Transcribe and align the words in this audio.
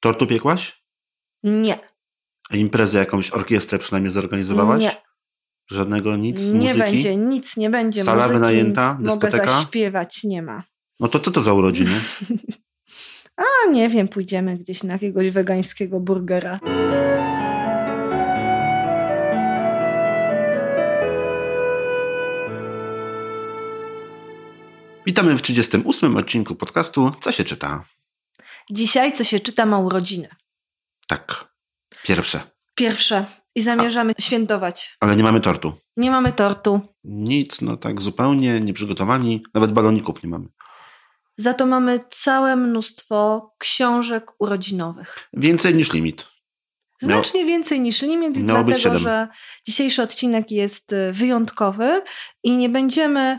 Tortu 0.00 0.26
piekłaś? 0.26 0.82
Nie. 1.42 1.78
A 2.50 2.56
imprezę 2.56 2.98
jakąś 2.98 3.30
orkiestrę 3.30 3.78
przynajmniej 3.78 4.12
zorganizowałaś? 4.12 4.80
Nie. 4.80 4.96
Żadnego 5.70 6.16
nic? 6.16 6.50
Nie 6.50 6.58
muzyki? 6.58 6.78
będzie, 6.78 7.16
nic 7.16 7.56
nie 7.56 7.70
będzie. 7.70 8.02
Sala 8.04 8.22
Muzyki 8.22 8.34
wynajęta? 8.34 8.92
Mogę 8.94 9.04
Dyskoteka? 9.04 9.46
zaśpiewać, 9.46 10.24
nie 10.24 10.42
ma. 10.42 10.62
No 11.00 11.08
to 11.08 11.20
co 11.20 11.30
to 11.30 11.40
za 11.40 11.52
urodziny? 11.52 11.90
A 13.36 13.70
nie 13.70 13.88
wiem, 13.88 14.08
pójdziemy 14.08 14.56
gdzieś 14.56 14.82
na 14.82 14.92
jakiegoś 14.92 15.30
wegańskiego 15.30 16.00
burgera. 16.00 16.60
Witamy 25.06 25.36
w 25.36 25.42
38 25.42 26.16
odcinku 26.16 26.54
podcastu 26.54 27.12
Co 27.20 27.32
się 27.32 27.44
czyta? 27.44 27.84
Dzisiaj, 28.70 29.12
co 29.12 29.24
się 29.24 29.40
czyta, 29.40 29.66
ma 29.66 29.78
urodziny. 29.78 30.28
Tak. 31.06 31.54
Pierwsze. 32.02 32.40
Pierwsze. 32.74 33.24
I 33.54 33.62
zamierzamy 33.62 34.12
świętować. 34.20 34.96
Ale 35.00 35.16
nie 35.16 35.22
mamy 35.22 35.40
tortu. 35.40 35.72
Nie 35.96 36.10
mamy 36.10 36.32
tortu. 36.32 36.80
Nic, 37.04 37.60
no 37.60 37.76
tak 37.76 38.02
zupełnie 38.02 38.60
nieprzygotowani. 38.60 39.42
Nawet 39.54 39.72
baloników 39.72 40.22
nie 40.22 40.28
mamy. 40.28 40.48
Za 41.36 41.54
to 41.54 41.66
mamy 41.66 42.00
całe 42.10 42.56
mnóstwo 42.56 43.50
książek 43.58 44.32
urodzinowych. 44.38 45.28
Więcej 45.32 45.74
niż 45.74 45.92
limit. 45.92 46.28
Znacznie 47.02 47.44
więcej 47.44 47.80
niż 47.80 48.02
limit, 48.02 48.38
dlatego 48.38 48.98
że 48.98 49.28
dzisiejszy 49.66 50.02
odcinek 50.02 50.50
jest 50.50 50.92
y, 50.92 51.12
wyjątkowy 51.12 52.02
i 52.42 52.50
nie 52.50 52.68
będziemy 52.68 53.38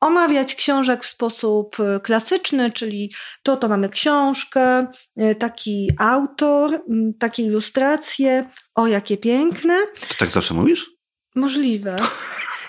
omawiać 0.00 0.54
książek 0.54 1.04
w 1.04 1.06
sposób 1.06 1.76
y, 1.80 2.00
klasyczny, 2.00 2.70
czyli 2.70 3.12
to 3.42 3.56
to 3.56 3.68
mamy 3.68 3.88
książkę, 3.88 4.86
y, 5.22 5.34
taki 5.34 5.90
autor, 5.98 6.82
takie 7.18 7.42
ilustracje, 7.42 8.50
o 8.74 8.86
jakie 8.86 9.16
piękne. 9.16 9.78
To 10.08 10.14
tak 10.18 10.30
zawsze 10.30 10.54
mówisz? 10.54 10.90
Możliwe. 11.34 11.96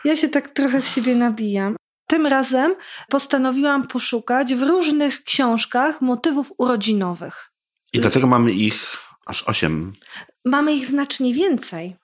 Ja 0.05 0.15
się 0.15 0.29
tak 0.29 0.49
trochę 0.49 0.81
z 0.81 0.95
siebie 0.95 1.15
nabijam. 1.15 1.75
Tym 2.07 2.27
razem 2.27 2.75
postanowiłam 3.09 3.87
poszukać 3.87 4.55
w 4.55 4.61
różnych 4.61 5.23
książkach 5.23 6.01
motywów 6.01 6.53
urodzinowych. 6.57 7.51
I 7.93 7.99
dlatego 7.99 8.27
mamy 8.27 8.51
ich 8.51 8.97
aż 9.25 9.43
8. 9.43 9.93
Mamy 10.45 10.73
ich 10.73 10.85
znacznie 10.85 11.33
więcej. 11.33 11.95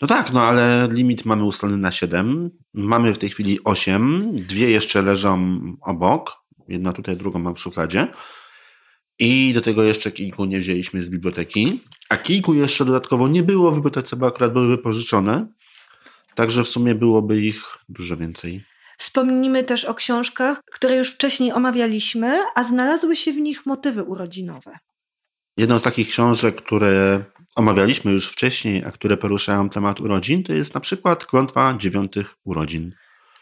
No 0.00 0.08
tak, 0.08 0.32
no 0.32 0.42
ale 0.42 0.88
limit 0.92 1.24
mamy 1.24 1.44
ustalony 1.44 1.78
na 1.78 1.92
7. 1.92 2.50
Mamy 2.74 3.14
w 3.14 3.18
tej 3.18 3.30
chwili 3.30 3.64
8. 3.64 4.36
Dwie 4.36 4.70
jeszcze 4.70 5.02
leżą 5.02 5.60
obok. 5.80 6.36
Jedna 6.68 6.92
tutaj, 6.92 7.16
drugą 7.16 7.38
mam 7.38 7.54
w 7.54 7.60
szufladzie. 7.60 8.08
I 9.18 9.52
do 9.52 9.60
tego 9.60 9.82
jeszcze 9.82 10.10
kilku 10.10 10.44
nie 10.44 10.58
wzięliśmy 10.58 11.02
z 11.02 11.10
biblioteki. 11.10 11.80
A 12.08 12.16
kilku 12.16 12.54
jeszcze 12.54 12.84
dodatkowo 12.84 13.28
nie 13.28 13.42
było 13.42 13.70
w 13.70 13.74
bibliotece, 13.74 14.16
bo 14.16 14.26
akurat 14.26 14.52
były 14.52 14.68
wypożyczone. 14.68 15.46
Także 16.34 16.64
w 16.64 16.68
sumie 16.68 16.94
byłoby 16.94 17.40
ich 17.40 17.62
dużo 17.88 18.16
więcej. 18.16 18.64
Wspomnimy 18.98 19.64
też 19.64 19.84
o 19.84 19.94
książkach, 19.94 20.60
które 20.72 20.96
już 20.96 21.10
wcześniej 21.10 21.52
omawialiśmy, 21.52 22.38
a 22.54 22.64
znalazły 22.64 23.16
się 23.16 23.32
w 23.32 23.36
nich 23.36 23.66
motywy 23.66 24.02
urodzinowe. 24.02 24.78
Jedną 25.56 25.78
z 25.78 25.82
takich 25.82 26.08
książek, 26.08 26.56
które 26.56 27.24
omawialiśmy 27.56 28.12
już 28.12 28.28
wcześniej, 28.28 28.84
a 28.84 28.90
które 28.90 29.16
poruszają 29.16 29.70
temat 29.70 30.00
urodzin, 30.00 30.42
to 30.42 30.52
jest 30.52 30.74
na 30.74 30.80
przykład 30.80 31.26
Klątwa 31.26 31.74
dziewiątych 31.78 32.34
urodzin. 32.44 32.94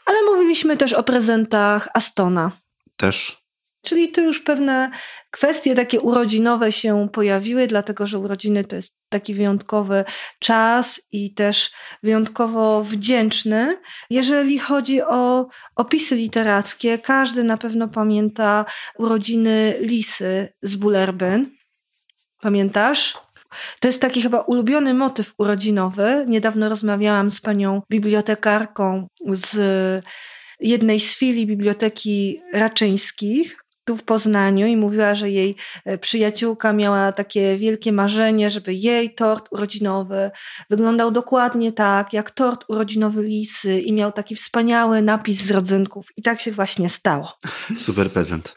Ale 0.06 0.19
mówiliśmy 0.23 0.77
też 0.77 0.92
o 0.92 1.03
prezentach 1.03 1.89
Astona. 1.95 2.53
Też 2.97 3.48
Czyli 3.83 4.12
tu 4.12 4.20
już 4.20 4.41
pewne 4.41 4.91
kwestie 5.31 5.75
takie 5.75 6.01
urodzinowe 6.01 6.73
się 6.73 7.09
pojawiły, 7.12 7.67
dlatego 7.67 8.06
że 8.06 8.19
urodziny 8.19 8.64
to 8.64 8.77
jest 8.77 8.98
taki 9.09 9.34
wyjątkowy 9.34 10.05
czas 10.39 11.01
i 11.12 11.34
też 11.34 11.70
wyjątkowo 12.03 12.84
wdzięczny. 12.84 13.81
Jeżeli 14.11 14.59
chodzi 14.59 15.03
o 15.03 15.47
opisy 15.77 16.17
literackie, 16.17 16.98
każdy 16.98 17.45
na 17.45 17.57
pewno 17.57 17.89
pamięta 17.89 18.64
urodziny 18.98 19.74
Lisy 19.80 20.52
z 20.63 20.77
Bullerbyn. 20.77 21.51
Pamiętasz? 22.41 23.18
To 23.81 23.89
jest 23.89 24.01
taki 24.01 24.23
chyba 24.23 24.41
ulubiony 24.41 24.95
motyw 24.95 25.35
urodzinowy. 25.39 26.25
Niedawno 26.29 26.69
rozmawiałam 26.69 27.31
z 27.31 27.41
panią 27.41 27.83
bibliotekarką 27.91 29.09
z 29.31 29.57
jednej 30.61 31.01
z 31.01 31.19
filii 31.19 31.47
Biblioteki 31.47 32.41
Raczyńskich 32.53 33.57
tu 33.89 33.97
w 33.97 34.05
Poznaniu 34.05 34.67
i 34.67 34.77
mówiła, 34.77 35.14
że 35.14 35.31
jej 35.31 35.57
e, 35.85 35.98
przyjaciółka 35.98 36.73
miała 36.73 37.13
takie 37.13 37.57
wielkie 37.57 37.92
marzenie, 37.92 38.51
żeby 38.51 38.75
jej 38.75 39.14
tort 39.14 39.48
urodzinowy 39.51 40.30
wyglądał 40.70 41.11
dokładnie 41.11 41.73
tak, 41.73 42.13
jak 42.13 42.30
tort 42.30 42.65
urodzinowy 42.69 43.23
Lisy 43.23 43.80
i 43.80 43.92
miał 43.92 44.13
taki 44.13 44.35
wspaniały 44.35 45.03
napis 45.03 45.45
z 45.45 45.51
rodzynków. 45.51 46.07
I 46.17 46.23
tak 46.23 46.41
się 46.41 46.53
właśnie 46.53 46.89
stało. 46.89 47.33
super 47.77 48.11
prezent. 48.11 48.55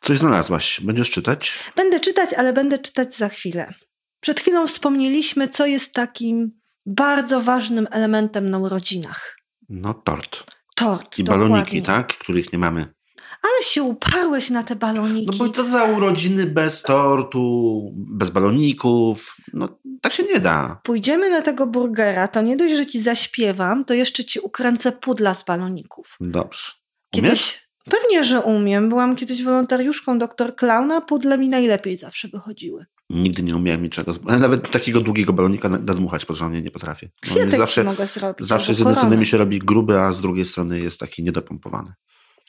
Coś 0.00 0.18
znalazłaś? 0.18 0.80
Będziesz 0.80 1.10
czytać? 1.10 1.58
Będę 1.76 2.00
czytać, 2.00 2.34
ale 2.34 2.52
będę 2.52 2.78
czytać 2.78 3.16
za 3.16 3.28
chwilę. 3.28 3.72
Przed 4.20 4.40
chwilą 4.40 4.66
wspomnieliśmy, 4.66 5.48
co 5.48 5.66
jest 5.66 5.94
takim 5.94 6.60
bardzo 6.86 7.40
ważnym 7.40 7.88
elementem 7.90 8.50
na 8.50 8.58
urodzinach. 8.58 9.36
No 9.68 9.94
tort. 9.94 10.44
Tort. 10.76 11.18
I 11.18 11.24
dokładnie. 11.24 11.48
baloniki, 11.48 11.82
tak? 11.82 12.06
Których 12.06 12.52
nie 12.52 12.58
mamy. 12.58 12.94
Ale 13.42 13.62
się 13.62 13.82
uparłeś 13.82 14.50
na 14.50 14.62
te 14.62 14.76
baloniki. 14.76 15.38
No 15.38 15.46
bo 15.46 15.52
co 15.52 15.64
za 15.64 15.84
urodziny 15.84 16.46
bez 16.46 16.82
tortu, 16.82 17.80
bez 17.94 18.30
baloników? 18.30 19.36
No 19.52 19.78
tak 20.02 20.12
się 20.12 20.22
nie 20.22 20.40
da. 20.40 20.80
Pójdziemy 20.82 21.30
na 21.30 21.42
tego 21.42 21.66
burgera, 21.66 22.28
to 22.28 22.42
nie 22.42 22.56
dość, 22.56 22.74
że 22.74 22.86
ci 22.86 23.00
zaśpiewam, 23.00 23.84
to 23.84 23.94
jeszcze 23.94 24.24
ci 24.24 24.40
ukręcę 24.40 24.92
pudla 24.92 25.34
z 25.34 25.44
baloników. 25.44 26.16
Dobrze. 26.20 26.72
Umiesz? 27.16 27.30
Kiedyś, 27.30 27.68
pewnie, 27.84 28.24
że 28.24 28.40
umiem. 28.40 28.88
Byłam 28.88 29.16
kiedyś 29.16 29.42
wolontariuszką 29.44 30.18
doktor 30.18 30.56
Klauna, 30.56 31.00
pudle 31.00 31.38
mi 31.38 31.48
najlepiej 31.48 31.96
zawsze 31.96 32.28
wychodziły. 32.28 32.86
Nigdy 33.10 33.42
nie 33.42 33.56
umiałem 33.56 33.82
niczego. 33.82 34.12
Nawet 34.24 34.70
takiego 34.70 35.00
długiego 35.00 35.32
balonika 35.32 35.68
na- 35.68 35.78
nadmuchać 35.78 36.24
porządnie 36.24 36.62
nie 36.62 36.70
potrafię. 36.70 37.10
No, 37.26 37.32
Kwiatek 37.34 37.56
zawsze 37.56 37.84
mogę 37.84 38.06
zrobić. 38.06 38.46
zawsze 38.46 38.74
z 38.74 38.78
jednej 38.78 38.96
strony 38.96 39.16
mi 39.16 39.26
się 39.26 39.38
robi 39.38 39.58
gruby, 39.58 40.00
a 40.00 40.12
z 40.12 40.20
drugiej 40.20 40.44
strony 40.44 40.80
jest 40.80 41.00
taki 41.00 41.22
niedopompowany. 41.24 41.92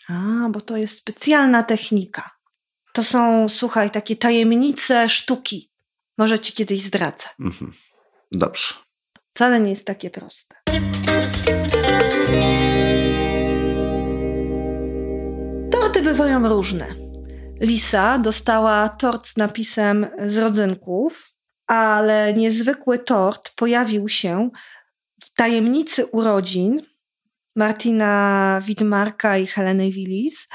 A, 0.08 0.50
bo 0.52 0.62
to 0.62 0.78
jest 0.78 0.98
specjalna 0.98 1.64
technika. 1.64 2.30
To 2.94 3.04
są, 3.04 3.50
słuchaj, 3.50 3.92
takie 3.92 4.16
tajemnice 4.16 5.10
sztuki. 5.10 5.72
Może 6.18 6.40
ci 6.40 6.54
kiedyś 6.54 6.82
zdradzę. 6.82 7.26
Mhm. 7.40 7.72
Dobrze. 8.32 8.74
Wcale 9.34 9.60
nie 9.60 9.70
jest 9.70 9.86
takie 9.86 10.10
proste. 10.10 10.56
Torty 15.72 16.02
bywają 16.02 16.50
różne. 16.50 16.88
Lisa 17.60 18.20
dostała 18.20 18.90
tort 18.90 19.28
z 19.28 19.38
napisem 19.38 20.08
z 20.26 20.38
rodzynków, 20.38 21.30
ale 21.68 22.34
niezwykły 22.34 23.00
tort 23.00 23.52
pojawił 23.56 24.10
się 24.10 24.50
w 25.24 25.36
tajemnicy 25.36 26.06
urodzin 26.06 26.82
Martina 27.56 28.62
Widmarka 28.66 29.38
i 29.38 29.48
Heleny 29.48 29.92
Willis 29.92 30.48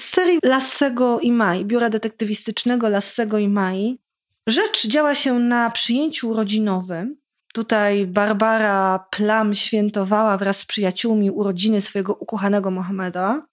z 0.00 0.04
serii 0.14 0.38
Lassego 0.44 1.20
i 1.20 1.32
Mai, 1.32 1.64
biura 1.64 1.90
detektywistycznego 1.90 2.88
Lassego 2.88 3.38
i 3.38 3.48
Mai. 3.48 3.98
Rzecz 4.46 4.86
działa 4.86 5.14
się 5.14 5.38
na 5.38 5.70
przyjęciu 5.70 6.30
urodzinowym. 6.30 7.16
Tutaj 7.54 8.06
Barbara 8.06 9.06
Plam 9.10 9.54
świętowała 9.54 10.38
wraz 10.38 10.58
z 10.58 10.66
przyjaciółmi 10.66 11.30
urodziny 11.30 11.80
swojego 11.80 12.14
ukochanego 12.14 12.70
Mohameda, 12.70 13.46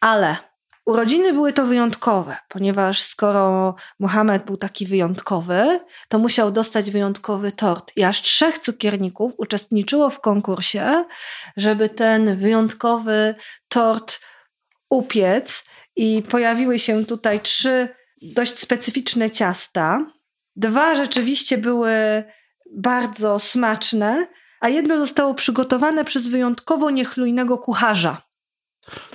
ale 0.00 0.49
urodziny 0.90 1.32
były 1.32 1.52
to 1.52 1.66
wyjątkowe, 1.66 2.36
ponieważ 2.48 3.02
skoro 3.02 3.74
Mohamed 3.98 4.44
był 4.44 4.56
taki 4.56 4.86
wyjątkowy, 4.86 5.80
to 6.08 6.18
musiał 6.18 6.50
dostać 6.50 6.90
wyjątkowy 6.90 7.52
tort. 7.52 7.92
I 7.96 8.04
aż 8.04 8.22
trzech 8.22 8.58
cukierników 8.58 9.32
uczestniczyło 9.38 10.10
w 10.10 10.20
konkursie, 10.20 11.04
żeby 11.56 11.88
ten 11.88 12.36
wyjątkowy 12.36 13.34
tort 13.68 14.20
upiec. 14.90 15.64
I 15.96 16.22
pojawiły 16.30 16.78
się 16.78 17.06
tutaj 17.06 17.40
trzy 17.40 17.88
dość 18.22 18.58
specyficzne 18.58 19.30
ciasta. 19.30 20.06
Dwa 20.56 20.94
rzeczywiście 20.94 21.58
były 21.58 21.92
bardzo 22.76 23.38
smaczne, 23.38 24.26
a 24.60 24.68
jedno 24.68 24.98
zostało 24.98 25.34
przygotowane 25.34 26.04
przez 26.04 26.28
wyjątkowo 26.28 26.90
niechlujnego 26.90 27.58
kucharza, 27.58 28.22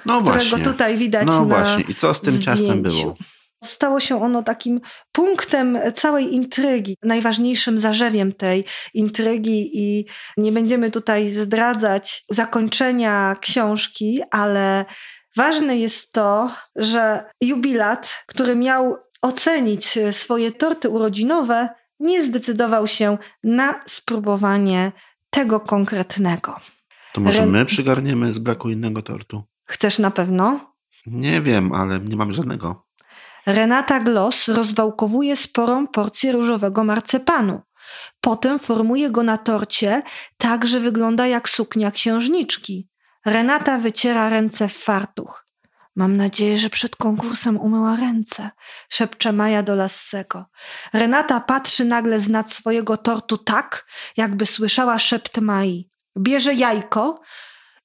No 0.06 0.22
którego 0.22 0.46
właśnie. 0.50 0.66
tutaj 0.66 0.98
widać 0.98 1.28
No 1.28 1.46
na 1.46 1.46
właśnie. 1.46 1.84
I 1.88 1.96
co 1.96 2.14
z 2.14 2.22
tym 2.22 2.42
ciastem 2.42 2.80
zdjęciu. 2.80 3.02
było? 3.02 3.16
Stało 3.64 4.00
się 4.00 4.22
ono 4.22 4.44
takim 4.44 4.82
punktem 5.12 5.80
całej 5.96 6.34
intrygi, 6.34 6.98
najważniejszym 7.04 7.80
zarzewiem 7.80 8.34
tej 8.34 8.66
intrygi 8.94 9.70
i 9.74 10.06
nie 10.38 10.52
będziemy 10.52 10.92
tutaj 10.92 11.32
zdradzać 11.32 12.26
zakończenia 12.30 13.36
książki, 13.42 14.22
ale 14.32 14.86
ważne 15.36 15.78
jest 15.78 16.12
to, 16.12 16.52
że 16.76 17.24
jubilat, 17.42 18.24
który 18.28 18.56
miał 18.56 18.98
ocenić 19.22 20.00
swoje 20.12 20.52
torty 20.52 20.90
urodzinowe, 20.90 21.70
nie 22.00 22.24
zdecydował 22.24 22.88
się 22.88 23.18
na 23.44 23.82
spróbowanie 23.86 24.92
tego 25.30 25.60
konkretnego. 25.60 26.60
To 27.14 27.22
może 27.22 27.46
my 27.46 27.66
przygarniemy 27.66 28.34
z 28.34 28.40
braku 28.40 28.70
innego 28.70 29.02
tortu? 29.02 29.44
Chcesz 29.66 30.00
na 30.00 30.12
pewno? 30.12 30.76
Nie 31.06 31.42
wiem, 31.42 31.74
ale 31.74 32.00
nie 32.00 32.16
mam 32.16 32.32
żadnego. 32.34 32.86
Renata 33.46 34.00
Gloss 34.00 34.48
rozwałkowuje 34.48 35.36
sporą 35.36 35.88
porcję 35.88 36.32
różowego 36.32 36.84
marcepanu. 36.84 37.62
Potem 38.22 38.60
formuje 38.60 39.10
go 39.12 39.24
na 39.24 39.38
torcie 39.38 40.02
tak, 40.38 40.68
że 40.68 40.80
wygląda 40.80 41.28
jak 41.28 41.50
suknia 41.50 41.92
księżniczki. 41.92 42.90
Renata 43.26 43.78
wyciera 43.78 44.30
ręce 44.30 44.68
w 44.68 44.78
fartuch. 44.78 45.46
Mam 45.96 46.18
nadzieję, 46.18 46.58
że 46.58 46.70
przed 46.70 46.96
konkursem 46.96 47.58
umyła 47.58 47.96
ręce, 47.96 48.50
szepcze 48.90 49.32
Maja 49.32 49.64
do 49.64 49.76
Lassego. 49.76 50.46
Renata 50.94 51.40
patrzy 51.40 51.86
nagle 51.86 52.20
z 52.20 52.30
nad 52.30 52.54
swojego 52.54 52.98
tortu 52.98 53.38
tak, 53.38 53.86
jakby 54.18 54.46
słyszała 54.46 55.00
szept 55.00 55.38
Mai. 55.38 55.90
Bierze 56.18 56.54
jajko 56.54 57.22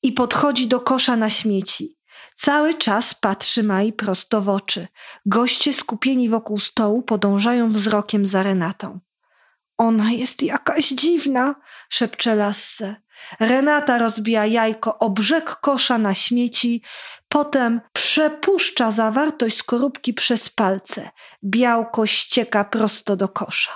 i 0.03 0.13
podchodzi 0.13 0.67
do 0.69 0.81
kosza 0.81 1.17
na 1.17 1.31
śmieci. 1.31 1.97
Cały 2.37 2.75
czas 2.75 3.15
patrzy 3.15 3.63
Mai 3.63 3.93
prosto 3.93 4.41
w 4.41 4.49
oczy. 4.49 4.89
Goście 5.27 5.73
skupieni 5.73 6.29
wokół 6.29 6.59
stołu 6.59 7.03
podążają 7.03 7.69
wzrokiem 7.69 8.27
za 8.27 8.43
Renatą. 8.43 9.01
Ona 9.79 10.13
jest 10.13 10.43
jakaś 10.43 10.89
dziwna, 10.89 11.55
szepcze 11.89 12.35
Lasse. 12.35 12.97
Renata 13.41 13.99
rozbija 13.99 14.47
jajko 14.47 14.99
o 14.99 15.11
brzeg 15.11 15.57
kosza 15.57 15.99
na 15.99 16.15
śmieci, 16.15 16.83
potem 17.29 17.81
przepuszcza 17.93 18.91
zawartość 18.91 19.57
skorupki 19.57 20.15
przez 20.15 20.51
palce. 20.51 21.11
Białko 21.45 22.07
ścieka 22.07 22.65
prosto 22.65 23.17
do 23.17 23.29
kosza. 23.29 23.73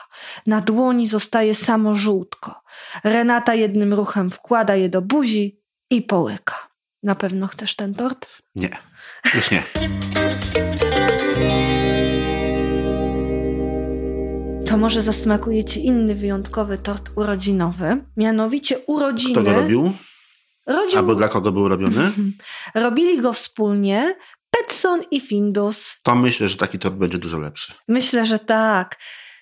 Na 0.47 0.61
dłoni 0.61 1.07
zostaje 1.07 1.55
samo 1.55 1.95
żółtko. 1.95 2.63
Renata 3.05 3.55
jednym 3.55 3.95
ruchem 3.95 4.31
wkłada 4.31 4.77
je 4.77 4.89
do 4.89 5.03
buzi 5.03 5.64
i 5.91 6.03
połyka. 6.03 6.69
Na 7.03 7.15
pewno 7.15 7.47
chcesz 7.47 7.77
ten 7.77 7.95
tort? 7.95 8.29
Nie, 8.55 8.71
już 9.35 9.51
nie. 9.51 9.63
to 14.75 14.79
może 14.79 15.03
zasmakuje 15.03 15.65
Ci 15.65 15.87
inny 15.87 16.15
wyjątkowy 16.15 16.79
tort 16.79 17.11
urodzinowy. 17.17 18.05
Mianowicie 18.17 18.79
urodziny. 18.79 19.33
Kto 19.33 19.43
go 19.43 19.53
robił? 19.53 19.93
Rodził... 20.67 20.99
Albo 20.99 21.15
dla 21.15 21.29
kogo 21.29 21.53
był 21.53 21.69
robiony? 21.69 22.13
Robili 22.75 23.21
go 23.21 23.33
wspólnie 23.33 24.15
Petson 24.51 25.03
i 25.11 25.21
Findus. 25.21 25.97
To 26.03 26.15
myślę, 26.15 26.49
że 26.49 26.57
taki 26.57 26.79
tort 26.79 26.95
będzie 26.95 27.19
dużo 27.19 27.39
lepszy. 27.39 27.73
Myślę, 27.89 28.27
że 28.27 28.39
tak. 28.39 28.97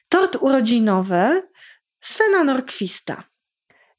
Tort 0.08 0.36
urodzinowy 0.40 1.42
Svena 2.00 2.44
Norquista. 2.44 3.24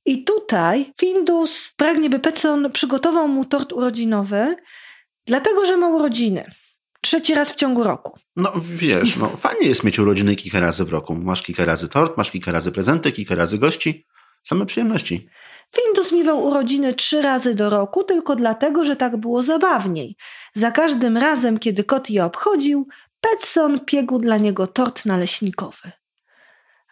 I 0.05 0.23
tutaj 0.23 0.94
Findus 1.00 1.73
pragnie, 1.77 2.09
by 2.09 2.19
Petson 2.19 2.71
przygotował 2.71 3.27
mu 3.27 3.45
tort 3.45 3.73
urodzinowy, 3.73 4.55
dlatego 5.27 5.65
że 5.65 5.77
ma 5.77 5.88
urodziny. 5.88 6.45
Trzeci 7.01 7.35
raz 7.35 7.51
w 7.51 7.55
ciągu 7.55 7.83
roku. 7.83 8.19
No 8.35 8.53
wiesz, 8.59 9.17
no 9.17 9.27
fajnie 9.27 9.67
jest 9.67 9.83
mieć 9.83 10.00
urodziny 10.00 10.35
kilka 10.35 10.59
razy 10.59 10.85
w 10.85 10.89
roku. 10.89 11.15
Masz 11.15 11.44
kilka 11.44 11.65
razy 11.65 11.89
tort, 11.89 12.17
masz 12.17 12.31
kilka 12.31 12.51
razy 12.51 12.71
prezenty, 12.71 13.11
kilka 13.11 13.35
razy 13.35 13.57
gości. 13.57 14.05
Same 14.44 14.65
przyjemności. 14.65 15.27
Findus 15.75 16.11
miewał 16.11 16.45
urodziny 16.45 16.94
trzy 16.94 17.21
razy 17.21 17.56
do 17.56 17.69
roku, 17.69 18.03
tylko 18.03 18.35
dlatego, 18.35 18.85
że 18.85 18.95
tak 18.95 19.17
było 19.17 19.44
zabawniej. 19.44 20.15
Za 20.56 20.71
każdym 20.71 21.17
razem, 21.17 21.59
kiedy 21.59 21.83
kot 21.83 22.09
je 22.09 22.25
obchodził, 22.25 22.88
Petson 23.21 23.79
piegł 23.79 24.19
dla 24.19 24.38
niego 24.38 24.67
tort 24.67 25.06
naleśnikowy. 25.06 25.91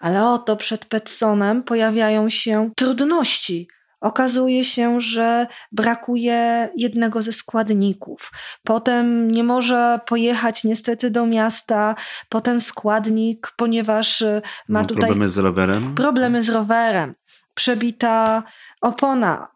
Ale 0.02 0.26
oto 0.26 0.56
przed 0.56 0.86
Petsonem 0.86 1.64
pojawiają 1.64 2.30
się 2.30 2.72
trudności– 2.76 3.68
Okazuje 4.02 4.64
się, 4.64 5.02
że 5.02 5.48
brakuje 5.72 6.70
jednego 6.78 7.22
ze 7.22 7.32
składników. 7.32 8.32
Potem 8.64 9.32
nie 9.32 9.44
może 9.44 10.00
pojechać 10.06 10.64
niestety 10.64 11.12
do 11.12 11.26
miasta 11.26 11.96
po 12.30 12.42
ten 12.42 12.62
składnik, 12.62 13.54
ponieważ 13.56 14.22
y, 14.22 14.42
ma 14.70 14.82
no, 14.82 14.88
tutaj 14.88 15.02
problemy 15.02 15.30
z 15.30 15.38
rowerem. 15.38 15.96
Problemy 15.96 16.44
z 16.44 16.50
rowerem. 16.50 17.16
Przebita 17.54 18.44
opona 18.82 19.48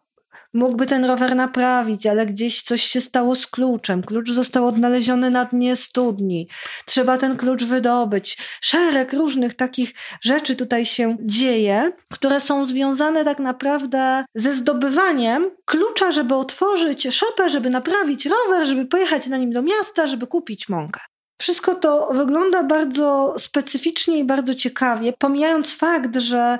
mógłby 0.56 0.86
ten 0.86 1.04
rower 1.04 1.36
naprawić, 1.36 2.06
ale 2.06 2.26
gdzieś 2.26 2.62
coś 2.62 2.82
się 2.82 3.00
stało 3.00 3.34
z 3.34 3.46
kluczem. 3.46 4.02
Klucz 4.02 4.30
został 4.30 4.66
odnaleziony 4.66 5.30
na 5.30 5.44
dnie 5.44 5.76
studni. 5.76 6.48
Trzeba 6.84 7.18
ten 7.18 7.36
klucz 7.36 7.64
wydobyć. 7.64 8.38
Szereg 8.60 9.12
różnych 9.12 9.54
takich 9.54 9.94
rzeczy 10.20 10.56
tutaj 10.56 10.86
się 10.86 11.16
dzieje, 11.20 11.92
które 12.12 12.40
są 12.40 12.66
związane 12.66 13.24
tak 13.24 13.38
naprawdę 13.38 14.24
ze 14.34 14.54
zdobywaniem 14.54 15.50
klucza, 15.64 16.12
żeby 16.12 16.34
otworzyć 16.34 17.08
szopę, 17.14 17.50
żeby 17.50 17.70
naprawić 17.70 18.26
rower, 18.26 18.66
żeby 18.66 18.86
pojechać 18.86 19.26
na 19.26 19.36
nim 19.36 19.52
do 19.52 19.62
miasta, 19.62 20.06
żeby 20.06 20.26
kupić 20.26 20.68
mąkę. 20.68 21.00
Wszystko 21.40 21.74
to 21.74 22.08
wygląda 22.12 22.62
bardzo 22.62 23.34
specyficznie 23.38 24.18
i 24.18 24.24
bardzo 24.24 24.54
ciekawie, 24.54 25.12
pomijając 25.12 25.74
fakt, 25.74 26.16
że 26.16 26.58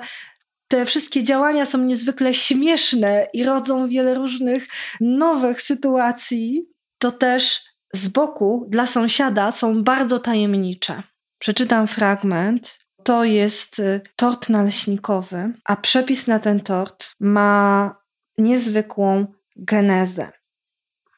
te 0.67 0.85
wszystkie 0.85 1.23
działania 1.23 1.65
są 1.65 1.77
niezwykle 1.77 2.33
śmieszne 2.33 3.27
i 3.33 3.43
rodzą 3.43 3.87
wiele 3.87 4.13
różnych 4.13 4.67
nowych 5.01 5.61
sytuacji, 5.61 6.69
to 6.97 7.11
też 7.11 7.61
z 7.93 8.07
boku 8.07 8.65
dla 8.69 8.87
sąsiada 8.87 9.51
są 9.51 9.83
bardzo 9.83 10.19
tajemnicze. 10.19 11.03
Przeczytam 11.39 11.87
fragment. 11.87 12.79
To 13.03 13.23
jest 13.23 13.79
y, 13.79 14.01
tort 14.15 14.49
naleśnikowy, 14.49 15.53
a 15.65 15.75
przepis 15.75 16.27
na 16.27 16.39
ten 16.39 16.59
tort 16.59 17.11
ma 17.19 17.95
niezwykłą 18.37 19.25
genezę. 19.55 20.31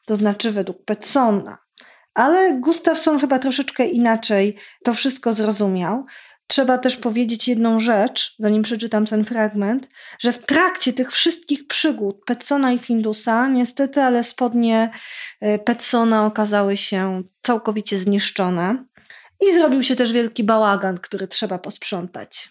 To 0.06 0.16
znaczy 0.16 0.52
według 0.52 0.84
Petsona. 0.84 1.58
Ale 2.14 2.54
Gustafsson 2.60 3.18
chyba 3.18 3.38
troszeczkę 3.38 3.86
inaczej 3.86 4.56
to 4.84 4.94
wszystko 4.94 5.32
zrozumiał. 5.32 6.04
Trzeba 6.50 6.78
też 6.78 6.96
powiedzieć 6.96 7.48
jedną 7.48 7.80
rzecz, 7.80 8.34
zanim 8.38 8.62
przeczytam 8.62 9.06
ten 9.06 9.24
fragment, 9.24 9.88
że 10.18 10.32
w 10.32 10.46
trakcie 10.46 10.92
tych 10.92 11.12
wszystkich 11.12 11.66
przygód 11.66 12.24
Petsona 12.24 12.72
i 12.72 12.78
Findusa, 12.78 13.48
niestety, 13.48 14.02
ale 14.02 14.24
spodnie 14.24 14.90
e, 15.40 15.58
Petsona 15.58 16.26
okazały 16.26 16.76
się 16.76 17.22
całkowicie 17.40 17.98
zniszczone 17.98 18.84
i 19.48 19.54
zrobił 19.54 19.82
się 19.82 19.96
też 19.96 20.12
wielki 20.12 20.44
bałagan, 20.44 20.98
który 20.98 21.28
trzeba 21.28 21.58
posprzątać. 21.58 22.50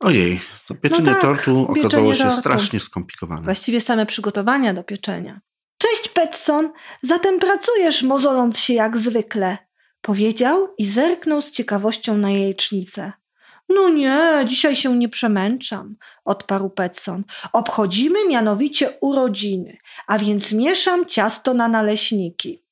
Ojej, 0.00 0.40
to 0.66 0.74
pieczenie 0.74 1.02
no 1.02 1.12
tak, 1.12 1.22
tortu 1.22 1.66
okazało 1.68 2.14
się 2.14 2.24
tortu. 2.24 2.36
strasznie 2.36 2.80
skomplikowane. 2.80 3.42
Właściwie 3.42 3.80
same 3.80 4.06
przygotowania 4.06 4.74
do 4.74 4.84
pieczenia. 4.84 5.40
Cześć 5.78 6.08
Petson, 6.08 6.72
zatem 7.02 7.38
pracujesz 7.38 8.02
mozoląc 8.02 8.58
się 8.58 8.74
jak 8.74 8.96
zwykle, 8.96 9.58
powiedział 10.00 10.74
i 10.78 10.86
zerknął 10.86 11.42
z 11.42 11.50
ciekawością 11.50 12.16
na 12.16 12.30
jajecznicę. 12.30 13.12
No 13.74 13.88
nie, 13.88 14.44
dzisiaj 14.46 14.76
się 14.76 14.96
nie 14.96 15.08
przemęczam, 15.08 15.96
odparł 16.24 16.70
Petson. 16.70 17.24
Obchodzimy 17.52 18.28
mianowicie 18.28 18.96
urodziny, 19.00 19.76
a 20.06 20.18
więc 20.18 20.52
mieszam 20.52 21.06
ciasto 21.06 21.54
na 21.54 21.68
naleśniki. 21.68 22.64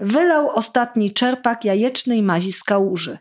Wylał 0.00 0.48
ostatni 0.48 1.12
czerpak 1.12 1.64
jajecznej 1.64 2.22
mazi 2.22 2.52
z 2.52 2.62
kałuży. 2.62 3.18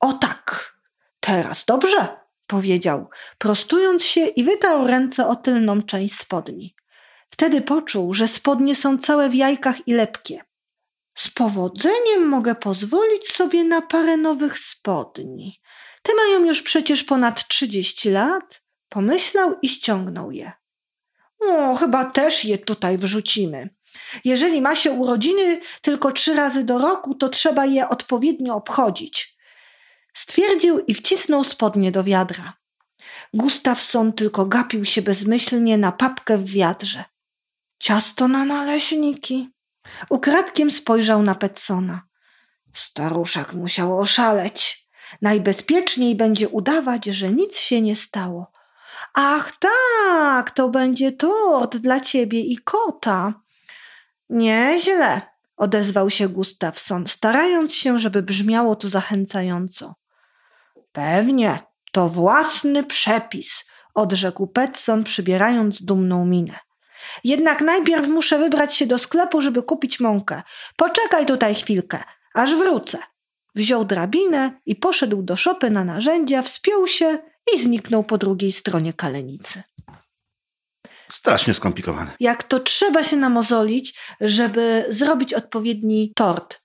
O 0.00 0.12
tak, 0.12 0.76
teraz 1.20 1.64
dobrze, 1.64 2.08
powiedział, 2.46 3.10
prostując 3.38 4.04
się 4.04 4.26
i 4.26 4.44
wytarł 4.44 4.86
ręce 4.86 5.28
o 5.28 5.36
tylną 5.36 5.82
część 5.82 6.18
spodni. 6.18 6.74
Wtedy 7.30 7.60
poczuł, 7.60 8.14
że 8.14 8.28
spodnie 8.28 8.74
są 8.74 8.98
całe 8.98 9.28
w 9.28 9.34
jajkach 9.34 9.88
i 9.88 9.92
lepkie. 9.92 10.44
Z 11.14 11.30
powodzeniem 11.30 12.28
mogę 12.28 12.54
pozwolić 12.54 13.32
sobie 13.32 13.64
na 13.64 13.82
parę 13.82 14.16
nowych 14.16 14.58
spodni. 14.58 15.60
Te 16.02 16.14
mają 16.14 16.44
już 16.44 16.62
przecież 16.62 17.04
ponad 17.04 17.48
trzydzieści 17.48 18.10
lat. 18.10 18.62
Pomyślał 18.88 19.58
i 19.62 19.68
ściągnął 19.68 20.32
je. 20.32 20.52
O, 21.40 21.74
chyba 21.74 22.04
też 22.04 22.44
je 22.44 22.58
tutaj 22.58 22.98
wrzucimy. 22.98 23.70
Jeżeli 24.24 24.60
ma 24.60 24.74
się 24.74 24.90
urodziny 24.90 25.60
tylko 25.82 26.12
trzy 26.12 26.34
razy 26.34 26.64
do 26.64 26.78
roku, 26.78 27.14
to 27.14 27.28
trzeba 27.28 27.66
je 27.66 27.88
odpowiednio 27.88 28.54
obchodzić. 28.54 29.36
Stwierdził 30.14 30.78
i 30.78 30.94
wcisnął 30.94 31.44
spodnie 31.44 31.92
do 31.92 32.04
wiadra. 32.04 32.52
Gustafson 33.34 34.12
tylko 34.12 34.46
gapił 34.46 34.84
się 34.84 35.02
bezmyślnie 35.02 35.78
na 35.78 35.92
papkę 35.92 36.38
w 36.38 36.50
wiadrze. 36.50 37.04
Ciasto 37.78 38.28
na 38.28 38.44
naleśniki. 38.44 39.50
Ukradkiem 40.10 40.70
spojrzał 40.70 41.22
na 41.22 41.34
Petsona. 41.34 42.02
Staruszek 42.72 43.52
musiał 43.52 44.00
oszaleć. 44.00 44.81
Najbezpieczniej 45.22 46.16
będzie 46.16 46.48
udawać, 46.48 47.04
że 47.04 47.32
nic 47.32 47.56
się 47.56 47.80
nie 47.80 47.96
stało. 47.96 48.52
Ach 49.14 49.52
tak, 49.56 50.50
to 50.50 50.68
będzie 50.68 51.12
tort 51.12 51.76
dla 51.76 52.00
ciebie 52.00 52.40
i 52.40 52.58
kota. 52.58 53.34
Nieźle, 54.30 55.20
odezwał 55.56 56.10
się 56.10 56.28
Gustafson, 56.28 57.06
starając 57.06 57.74
się, 57.74 57.98
żeby 57.98 58.22
brzmiało 58.22 58.76
to 58.76 58.88
zachęcająco. 58.88 59.94
Pewnie, 60.92 61.58
to 61.92 62.08
własny 62.08 62.84
przepis, 62.84 63.64
odrzekł 63.94 64.46
Petson, 64.46 65.04
przybierając 65.04 65.82
dumną 65.82 66.26
minę. 66.26 66.58
Jednak 67.24 67.60
najpierw 67.60 68.08
muszę 68.08 68.38
wybrać 68.38 68.74
się 68.74 68.86
do 68.86 68.98
sklepu, 68.98 69.40
żeby 69.40 69.62
kupić 69.62 70.00
mąkę. 70.00 70.42
Poczekaj 70.76 71.26
tutaj 71.26 71.54
chwilkę, 71.54 72.02
aż 72.34 72.54
wrócę. 72.54 72.98
Wziął 73.54 73.84
drabinę 73.84 74.60
i 74.66 74.76
poszedł 74.76 75.22
do 75.22 75.36
szopy 75.36 75.70
na 75.70 75.84
narzędzia, 75.84 76.42
wspiął 76.42 76.86
się 76.86 77.18
i 77.54 77.58
zniknął 77.58 78.04
po 78.04 78.18
drugiej 78.18 78.52
stronie 78.52 78.92
kalenicy. 78.92 79.62
Strasznie 81.08 81.54
skomplikowane. 81.54 82.10
Jak 82.20 82.42
to 82.42 82.60
trzeba 82.60 83.02
się 83.02 83.16
namozolić, 83.16 83.98
żeby 84.20 84.84
zrobić 84.88 85.34
odpowiedni 85.34 86.12
tort. 86.16 86.60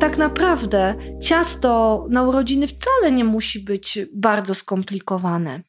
Tak 0.00 0.16
naprawdę 0.18 0.94
ciasto 1.22 2.04
na 2.10 2.22
urodziny 2.22 2.66
wcale 2.66 3.12
nie 3.12 3.24
musi 3.24 3.60
być 3.60 3.98
bardzo 4.14 4.54
skomplikowane, 4.54 5.60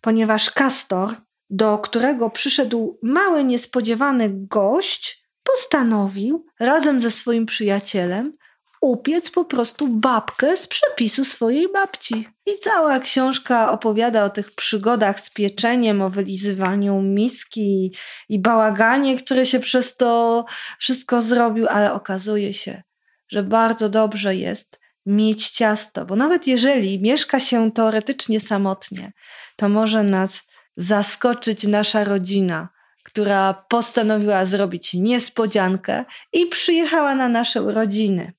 ponieważ 0.00 0.50
Kastor, 0.50 1.14
do 1.50 1.78
którego 1.78 2.30
przyszedł 2.30 2.98
mały 3.02 3.44
niespodziewany 3.44 4.30
gość, 4.32 5.27
postanowił 5.52 6.46
razem 6.60 7.00
ze 7.00 7.10
swoim 7.10 7.46
przyjacielem 7.46 8.32
upiec 8.80 9.30
po 9.30 9.44
prostu 9.44 9.88
babkę 9.88 10.56
z 10.56 10.66
przepisu 10.66 11.24
swojej 11.24 11.72
babci. 11.72 12.28
I 12.46 12.50
cała 12.62 13.00
książka 13.00 13.72
opowiada 13.72 14.24
o 14.24 14.30
tych 14.30 14.54
przygodach 14.54 15.20
z 15.20 15.30
pieczeniem, 15.30 16.02
o 16.02 16.10
wylizywaniu 16.10 17.02
miski 17.02 17.94
i 18.28 18.38
bałaganie, 18.38 19.16
który 19.16 19.46
się 19.46 19.60
przez 19.60 19.96
to 19.96 20.44
wszystko 20.78 21.20
zrobił, 21.20 21.66
ale 21.68 21.92
okazuje 21.92 22.52
się, 22.52 22.82
że 23.28 23.42
bardzo 23.42 23.88
dobrze 23.88 24.36
jest 24.36 24.80
mieć 25.06 25.50
ciasto, 25.50 26.06
bo 26.06 26.16
nawet 26.16 26.46
jeżeli 26.46 27.02
mieszka 27.02 27.40
się 27.40 27.72
teoretycznie 27.72 28.40
samotnie, 28.40 29.12
to 29.56 29.68
może 29.68 30.02
nas 30.02 30.40
zaskoczyć 30.76 31.66
nasza 31.66 32.04
rodzina, 32.04 32.68
która 33.08 33.54
postanowiła 33.68 34.44
zrobić 34.44 34.94
niespodziankę 34.94 36.04
i 36.32 36.46
przyjechała 36.46 37.14
na 37.14 37.28
nasze 37.28 37.62
urodziny. 37.62 38.32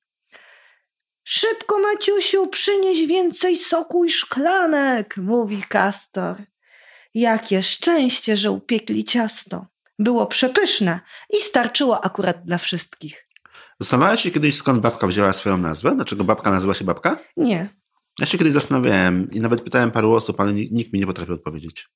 Szybko, 1.23 1.79
Maciusiu, 1.79 2.47
przynieś 2.47 3.07
więcej 3.07 3.57
soku 3.57 4.05
i 4.05 4.09
szklanek, 4.09 5.17
mówi 5.17 5.61
Kastor. 5.69 6.35
Jakie 7.13 7.63
szczęście, 7.63 8.37
że 8.37 8.51
upiekli 8.51 9.03
ciasto. 9.03 9.65
Było 9.99 10.27
przepyszne 10.27 10.99
i 11.37 11.41
starczyło 11.41 12.05
akurat 12.05 12.45
dla 12.45 12.57
wszystkich. 12.57 13.27
Zastanawiałeś 13.79 14.21
się 14.21 14.31
kiedyś, 14.31 14.55
skąd 14.55 14.81
babka 14.81 15.07
wzięła 15.07 15.33
swoją 15.33 15.57
nazwę? 15.57 15.95
Dlaczego 15.95 16.23
babka 16.23 16.51
nazywa 16.51 16.73
się 16.73 16.85
babka? 16.85 17.19
Nie. 17.37 17.69
Ja 18.19 18.25
się 18.25 18.37
kiedyś 18.37 18.53
zastanawiałem 18.53 19.27
i 19.31 19.39
nawet 19.39 19.61
pytałem 19.61 19.91
paru 19.91 20.13
osób, 20.13 20.41
ale 20.41 20.53
nikt 20.53 20.93
mi 20.93 20.99
nie 20.99 21.07
potrafił 21.07 21.33
odpowiedzieć. 21.33 21.89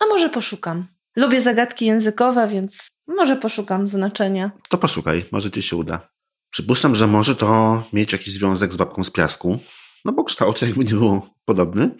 A 0.00 0.06
może 0.06 0.28
poszukam. 0.28 0.95
Lubię 1.16 1.40
zagadki 1.40 1.86
językowe, 1.86 2.48
więc 2.48 2.88
może 3.06 3.36
poszukam 3.36 3.88
znaczenia. 3.88 4.50
To 4.68 4.78
poszukaj, 4.78 5.24
może 5.32 5.50
ci 5.50 5.62
się 5.62 5.76
uda. 5.76 6.08
Przypuszczam, 6.50 6.94
że 6.94 7.06
może 7.06 7.36
to 7.36 7.82
mieć 7.92 8.12
jakiś 8.12 8.34
związek 8.34 8.72
z 8.72 8.76
babką 8.76 9.04
z 9.04 9.10
piasku, 9.10 9.58
no 10.04 10.12
bo 10.12 10.24
kształt 10.24 10.62
jakby 10.62 10.84
nie 10.84 10.94
był 10.94 11.20
podobny. 11.44 11.90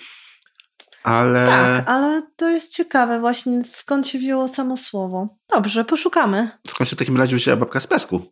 Ale... 1.04 1.46
Tak, 1.46 1.88
ale 1.88 2.22
to 2.36 2.48
jest 2.48 2.72
ciekawe 2.72 3.20
właśnie, 3.20 3.64
skąd 3.64 4.08
się 4.08 4.18
wzięło 4.18 4.48
samo 4.48 4.76
słowo. 4.76 5.28
Dobrze, 5.50 5.84
poszukamy. 5.84 6.48
Skąd 6.68 6.90
się 6.90 6.96
w 6.96 6.98
takim 6.98 7.16
razie 7.16 7.36
wzięła 7.36 7.56
babka 7.56 7.80
z 7.80 7.86
piasku? 7.86 8.22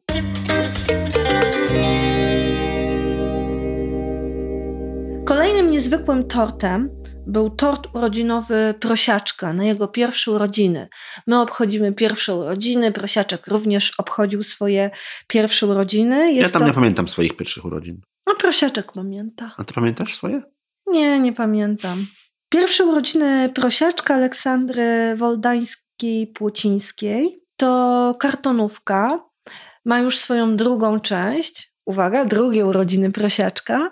Kolejnym 5.25 5.71
niezwykłym 5.71 6.29
tortem 6.29 7.04
był 7.27 7.51
tort 7.51 7.97
urodzinowy 7.97 8.75
prosiaczka 8.81 9.53
na 9.53 9.65
jego 9.65 9.89
pierwsze 9.89 10.31
urodziny. 10.31 10.89
My 11.27 11.41
obchodzimy 11.41 11.95
pierwsze 11.95 12.35
urodziny, 12.35 12.93
prosiaczek 12.93 13.47
również 13.47 13.93
obchodził 13.99 14.43
swoje 14.43 14.91
pierwsze 15.27 15.67
urodziny. 15.67 16.33
Jest 16.33 16.43
ja 16.43 16.49
tam 16.53 16.63
to... 16.63 16.69
nie 16.69 16.75
pamiętam 16.75 17.09
swoich 17.09 17.37
pierwszych 17.37 17.65
urodzin. 17.65 18.01
No 18.27 18.35
prosiaczek 18.35 18.93
pamięta. 18.93 19.55
A 19.57 19.65
ty 19.65 19.75
pamiętasz 19.75 20.17
swoje? 20.17 20.43
Nie, 20.87 21.21
nie 21.21 21.33
pamiętam. 21.33 22.07
Pierwsze 22.49 22.85
urodziny 22.85 23.51
prosiaczka 23.55 24.15
Aleksandry 24.15 25.15
Woldańskiej-Płocińskiej 25.17 27.29
to 27.57 28.15
kartonówka. 28.19 29.21
Ma 29.85 29.99
już 29.99 30.19
swoją 30.19 30.57
drugą 30.57 31.01
część. 31.01 31.75
Uwaga, 31.87 32.25
drugie 32.25 32.67
urodziny 32.67 33.13
prosiaczka. 33.13 33.91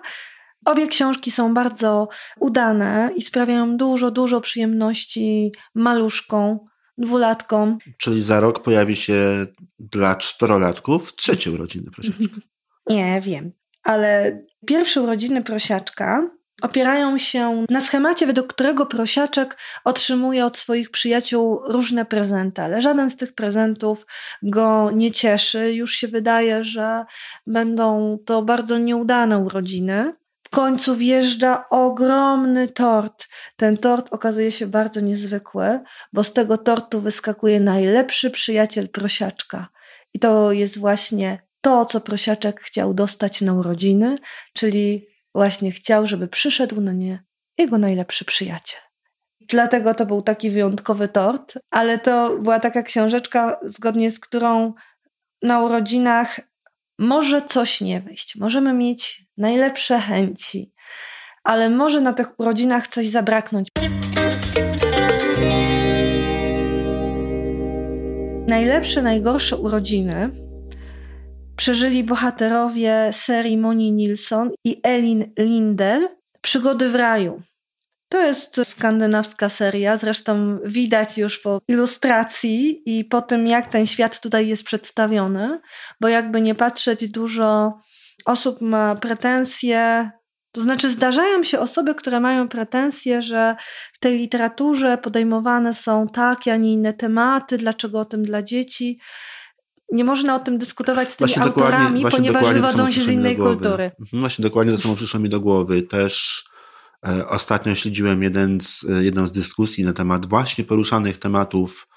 Obie 0.65 0.87
książki 0.87 1.31
są 1.31 1.53
bardzo 1.53 2.07
udane 2.39 3.11
i 3.15 3.21
sprawiają 3.21 3.77
dużo, 3.77 4.11
dużo 4.11 4.41
przyjemności 4.41 5.51
maluszkom, 5.75 6.59
dwulatkom. 6.97 7.77
Czyli 7.97 8.21
za 8.21 8.39
rok 8.39 8.63
pojawi 8.63 8.95
się 8.95 9.45
dla 9.79 10.15
czterolatków 10.15 11.15
trzecie 11.15 11.51
urodziny 11.51 11.91
prosiaczka. 11.91 12.23
Nie, 12.89 13.21
wiem. 13.21 13.51
Ale 13.83 14.41
pierwsze 14.65 15.01
urodziny 15.01 15.43
prosiaczka 15.43 16.29
opierają 16.61 17.17
się 17.17 17.65
na 17.69 17.81
schemacie, 17.81 18.27
według 18.27 18.53
którego 18.53 18.85
prosiaczek 18.85 19.57
otrzymuje 19.83 20.45
od 20.45 20.57
swoich 20.57 20.91
przyjaciół 20.91 21.61
różne 21.65 22.05
prezenty, 22.05 22.61
ale 22.61 22.81
żaden 22.81 23.09
z 23.09 23.15
tych 23.15 23.33
prezentów 23.33 24.05
go 24.43 24.91
nie 24.91 25.11
cieszy. 25.11 25.73
Już 25.73 25.95
się 25.95 26.07
wydaje, 26.07 26.63
że 26.63 27.05
będą 27.47 28.17
to 28.25 28.41
bardzo 28.41 28.77
nieudane 28.77 29.37
urodziny 29.37 30.13
końcu 30.53 30.95
wjeżdża 30.95 31.69
ogromny 31.69 32.67
tort. 32.67 33.27
Ten 33.55 33.77
tort 33.77 34.13
okazuje 34.13 34.51
się 34.51 34.67
bardzo 34.67 34.99
niezwykły, 34.99 35.79
bo 36.13 36.23
z 36.23 36.33
tego 36.33 36.57
tortu 36.57 37.01
wyskakuje 37.01 37.59
najlepszy 37.59 38.31
przyjaciel 38.31 38.89
prosiaczka. 38.89 39.67
I 40.13 40.19
to 40.19 40.51
jest 40.51 40.79
właśnie 40.79 41.39
to, 41.61 41.85
co 41.85 42.01
prosiaczek 42.01 42.61
chciał 42.61 42.93
dostać 42.93 43.41
na 43.41 43.53
urodziny, 43.53 44.15
czyli 44.53 45.07
właśnie 45.35 45.71
chciał, 45.71 46.07
żeby 46.07 46.27
przyszedł 46.27 46.81
na 46.81 46.91
nie 46.91 47.23
jego 47.57 47.77
najlepszy 47.77 48.25
przyjaciel. 48.25 48.79
Dlatego 49.49 49.93
to 49.93 50.05
był 50.05 50.21
taki 50.21 50.49
wyjątkowy 50.49 51.07
tort, 51.07 51.53
ale 51.71 51.99
to 51.99 52.37
była 52.37 52.59
taka 52.59 52.83
książeczka, 52.83 53.59
zgodnie 53.63 54.11
z 54.11 54.19
którą 54.19 54.73
na 55.41 55.61
urodzinach 55.61 56.39
może 56.99 57.41
coś 57.41 57.81
nie 57.81 58.01
wyjść. 58.01 58.35
Możemy 58.35 58.73
mieć 58.73 59.22
najlepsze 59.37 59.99
chęci, 59.99 60.73
ale 61.43 61.69
może 61.69 62.01
na 62.01 62.13
tych 62.13 62.39
urodzinach 62.39 62.87
coś 62.87 63.07
zabraknąć. 63.09 63.67
Najlepsze, 68.47 69.01
najgorsze 69.01 69.57
urodziny 69.57 70.29
przeżyli 71.55 72.03
bohaterowie 72.03 73.09
serii 73.11 73.57
Moni 73.57 73.91
Nilsson 73.91 74.51
i 74.65 74.79
Elin 74.83 75.33
Lindel 75.39 76.07
Przygody 76.41 76.89
w 76.89 76.95
raju. 76.95 77.41
To 78.09 78.21
jest 78.21 78.61
skandynawska 78.63 79.49
seria, 79.49 79.97
zresztą 79.97 80.59
widać 80.65 81.17
już 81.17 81.39
po 81.39 81.59
ilustracji 81.67 82.81
i 82.85 83.05
po 83.05 83.21
tym, 83.21 83.47
jak 83.47 83.71
ten 83.71 83.85
świat 83.85 84.19
tutaj 84.19 84.47
jest 84.47 84.63
przedstawiony, 84.63 85.59
bo 86.01 86.07
jakby 86.07 86.41
nie 86.41 86.55
patrzeć, 86.55 87.07
dużo 87.09 87.79
osób 88.25 88.61
ma 88.61 88.95
pretensje. 88.95 90.09
To 90.51 90.61
znaczy, 90.61 90.89
zdarzają 90.89 91.43
się 91.43 91.59
osoby, 91.59 91.95
które 91.95 92.19
mają 92.19 92.47
pretensje, 92.47 93.21
że 93.21 93.55
w 93.93 93.99
tej 93.99 94.17
literaturze 94.17 94.97
podejmowane 94.97 95.73
są 95.73 96.07
takie, 96.07 96.53
a 96.53 96.57
nie 96.57 96.73
inne 96.73 96.93
tematy, 96.93 97.57
dlaczego 97.57 97.99
o 97.99 98.05
tym 98.05 98.23
dla 98.23 98.43
dzieci. 98.43 98.99
Nie 99.91 100.03
można 100.03 100.35
o 100.35 100.39
tym 100.39 100.57
dyskutować 100.57 101.11
z 101.11 101.17
tymi 101.17 101.27
właśnie 101.27 101.43
autorami, 101.43 102.05
ponieważ 102.11 102.49
wywodzą 102.49 102.91
się 102.91 103.01
z 103.01 103.09
innej 103.09 103.37
kultury. 103.37 103.91
Mhm, 103.99 104.21
właśnie 104.21 104.43
dokładnie 104.43 104.73
to 104.73 104.79
samo 104.79 104.95
przyszło 104.95 105.19
mi 105.19 105.29
do 105.29 105.39
głowy. 105.39 105.81
Też 105.81 106.43
E, 107.07 107.27
ostatnio 107.27 107.75
śledziłem 107.75 108.23
jeden 108.23 108.61
z, 108.61 108.85
e, 108.89 109.03
jedną 109.03 109.27
z 109.27 109.31
dyskusji 109.31 109.83
na 109.83 109.93
temat 109.93 110.25
właśnie 110.25 110.63
poruszanych 110.63 111.17
tematów 111.17 111.87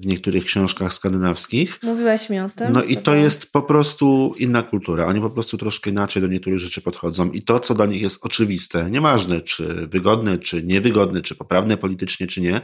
w 0.00 0.06
niektórych 0.06 0.44
książkach 0.44 0.92
skandynawskich. 0.92 1.78
Mówiłaś 1.82 2.30
mi 2.30 2.40
o 2.40 2.48
tym. 2.48 2.72
No 2.72 2.82
i 2.82 2.96
to 2.96 3.14
jest 3.14 3.52
po 3.52 3.62
prostu 3.62 4.34
inna 4.38 4.62
kultura. 4.62 5.06
Oni 5.06 5.20
po 5.20 5.30
prostu 5.30 5.58
troszkę 5.58 5.90
inaczej 5.90 6.22
do 6.22 6.28
niektórych 6.28 6.58
rzeczy 6.58 6.80
podchodzą. 6.80 7.30
I 7.30 7.42
to, 7.42 7.60
co 7.60 7.74
dla 7.74 7.86
nich 7.86 8.02
jest 8.02 8.26
oczywiste, 8.26 8.90
nieważne 8.90 9.40
czy 9.40 9.86
wygodne, 9.86 10.38
czy 10.38 10.62
niewygodne, 10.62 11.22
czy 11.22 11.34
poprawne 11.34 11.76
politycznie, 11.76 12.26
czy 12.26 12.40
nie, 12.40 12.60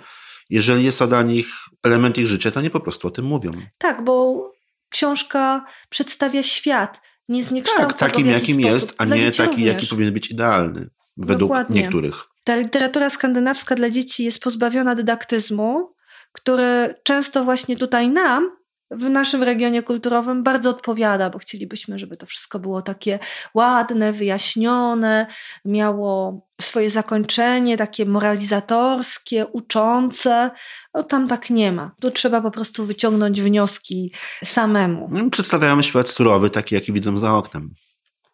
jeżeli 0.51 0.85
jest 0.85 0.99
to 0.99 1.07
dla 1.07 1.23
nich 1.23 1.49
element 1.83 2.19
ich 2.19 2.27
życia, 2.27 2.51
to 2.51 2.61
nie 2.61 2.71
po 2.71 2.81
prostu 2.81 3.09
o 3.09 3.11
tym 3.11 3.25
mówią. 3.25 3.51
Tak, 3.79 4.05
bo 4.05 4.47
książka 4.89 5.67
przedstawia 5.89 6.43
świat, 6.43 7.01
nie 7.29 7.43
zniekształca 7.43 7.97
Tak, 7.97 8.11
takim 8.11 8.27
jakim 8.27 8.61
jest, 8.61 8.95
a 8.99 9.05
nie 9.05 9.31
taki, 9.31 9.51
również. 9.51 9.67
jaki 9.67 9.87
powinien 9.87 10.15
być 10.15 10.31
idealny 10.31 10.91
według 11.17 11.39
Dokładnie. 11.51 11.83
niektórych. 11.83 12.25
Ta 12.45 12.57
literatura 12.57 13.11
skandynawska 13.11 13.75
dla 13.75 13.91
dzieci 13.91 14.25
jest 14.25 14.43
pozbawiona 14.43 14.95
dydaktyzmu, 14.95 15.96
który 16.37 16.95
często 17.03 17.45
właśnie 17.45 17.77
tutaj 17.77 18.09
nam, 18.09 18.51
w 18.91 19.03
naszym 19.03 19.43
regionie 19.43 19.83
kulturowym, 19.83 20.43
bardzo 20.43 20.71
odpowiada, 20.71 21.31
bo 21.31 21.39
chcielibyśmy, 21.39 21.99
żeby 21.99 22.17
to 22.17 22.27
wszystko 22.27 22.59
było 22.59 22.83
takie 22.83 23.19
ładne, 23.55 24.13
wyjaśnione, 24.13 25.27
miało 25.65 26.41
swoje 26.61 26.91
zakończenie, 26.91 27.77
takie 27.77 28.07
moralizatorskie, 28.07 29.47
uczące. 29.47 30.51
No, 30.95 31.03
tam 31.03 31.29
tak 31.29 31.51
nie 31.51 31.73
ma. 31.73 31.91
Tu 32.01 32.11
trzeba 32.11 32.41
po 32.41 32.51
prostu 32.51 32.85
wyciągnąć 32.85 33.43
wnioski 33.43 34.13
samemu. 34.45 35.09
No, 35.13 35.31
przedstawiamy 35.31 35.83
świat 35.83 36.09
surowy, 36.09 36.51
taki, 36.51 36.75
jaki 36.75 36.93
widzą 36.93 37.19
za 37.19 37.35
oknem. 37.35 37.71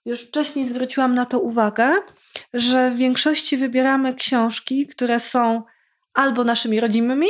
Już 0.05 0.21
wcześniej 0.21 0.69
zwróciłam 0.69 1.15
na 1.15 1.27
to 1.27 1.41
uwagę, 1.41 1.93
że 2.55 2.91
w 2.91 2.97
większości 2.97 3.57
wybieramy 3.57 4.15
książki, 4.15 4.87
które 4.87 5.21
są 5.21 5.63
albo 6.15 6.45
naszymi 6.45 6.81
rodzimymi, 6.81 7.29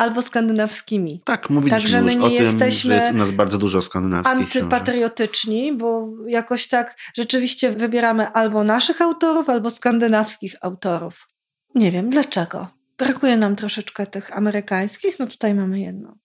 albo 0.00 0.22
skandynawskimi. 0.22 1.22
Tak, 1.24 1.50
mówiliśmy 1.50 1.80
Także 1.80 2.02
my 2.02 2.16
nie 2.16 2.26
o 2.26 2.28
jesteśmy 2.28 2.60
tym, 2.60 2.70
że 2.70 2.94
jest 2.94 3.10
u 3.10 3.16
nas 3.16 3.30
bardzo 3.30 3.58
dużo 3.58 3.82
skandynawskich 3.82 4.36
antypatriotyczni, 4.36 5.72
bo 5.72 6.08
jakoś 6.26 6.68
tak 6.68 6.96
rzeczywiście 7.16 7.70
wybieramy 7.70 8.28
albo 8.28 8.64
naszych 8.64 9.00
autorów, 9.02 9.48
albo 9.48 9.70
skandynawskich 9.70 10.54
autorów. 10.60 11.28
Nie 11.74 11.90
wiem 11.90 12.10
dlaczego. 12.10 12.66
Brakuje 12.98 13.36
nam 13.36 13.56
troszeczkę 13.56 14.06
tych 14.06 14.36
amerykańskich, 14.36 15.18
no 15.18 15.26
tutaj 15.26 15.54
mamy 15.54 15.80
jedno. 15.80 16.16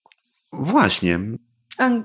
Właśnie. 0.52 1.20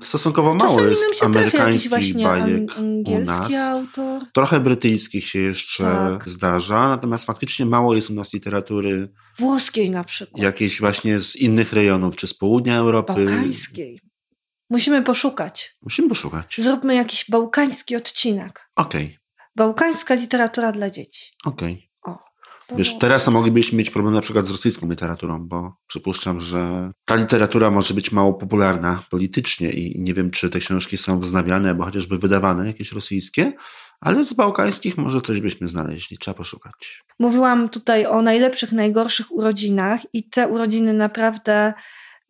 Stosunkowo 0.00 0.54
mało 0.54 0.80
jest 0.80 1.22
amerykański 1.22 1.88
właśnie 1.88 2.24
bajek 2.24 2.78
angielski 2.78 3.54
autor. 3.54 4.22
Trochę 4.34 4.60
brytyjskich 4.60 5.26
się 5.26 5.38
jeszcze 5.38 5.82
tak. 5.82 6.28
zdarza, 6.28 6.88
natomiast 6.88 7.24
faktycznie 7.24 7.66
mało 7.66 7.94
jest 7.94 8.10
u 8.10 8.14
nas 8.14 8.32
literatury 8.32 9.12
włoskiej 9.38 9.90
na 9.90 10.04
przykład. 10.04 10.42
Jakiejś 10.42 10.80
właśnie 10.80 11.20
z 11.20 11.36
innych 11.36 11.72
rejonów, 11.72 12.16
czy 12.16 12.26
z 12.26 12.34
południa 12.34 12.76
Europy. 12.76 13.12
Bałkańskiej. 13.12 14.00
Musimy 14.70 15.02
poszukać. 15.02 15.76
Musimy 15.82 16.08
poszukać. 16.08 16.54
Zróbmy 16.58 16.94
jakiś 16.94 17.24
bałkański 17.30 17.96
odcinek. 17.96 18.68
Okej. 18.76 19.04
Okay. 19.04 19.18
Bałkańska 19.56 20.14
literatura 20.14 20.72
dla 20.72 20.90
dzieci. 20.90 21.32
Okej. 21.44 21.72
Okay. 21.72 21.91
Wiesz, 22.76 22.98
teraz 22.98 23.28
moglibyśmy 23.28 23.78
mieć 23.78 23.90
problem 23.90 24.14
na 24.14 24.20
przykład 24.20 24.46
z 24.46 24.50
rosyjską 24.50 24.90
literaturą, 24.90 25.48
bo 25.48 25.76
przypuszczam, 25.86 26.40
że 26.40 26.92
ta 27.04 27.14
literatura 27.14 27.70
może 27.70 27.94
być 27.94 28.12
mało 28.12 28.34
popularna 28.34 29.02
politycznie 29.10 29.70
i 29.70 30.00
nie 30.00 30.14
wiem, 30.14 30.30
czy 30.30 30.50
te 30.50 30.58
książki 30.58 30.96
są 30.96 31.18
wznawiane 31.18 31.68
albo 31.68 31.84
chociażby 31.84 32.18
wydawane, 32.18 32.66
jakieś 32.66 32.92
rosyjskie, 32.92 33.52
ale 34.00 34.24
z 34.24 34.32
bałkańskich 34.32 34.98
może 34.98 35.20
coś 35.20 35.40
byśmy 35.40 35.68
znaleźli, 35.68 36.18
trzeba 36.18 36.34
poszukać. 36.34 37.04
Mówiłam 37.18 37.68
tutaj 37.68 38.06
o 38.06 38.22
najlepszych, 38.22 38.72
najgorszych 38.72 39.32
urodzinach 39.32 40.00
i 40.12 40.28
te 40.28 40.48
urodziny 40.48 40.92
naprawdę 40.92 41.72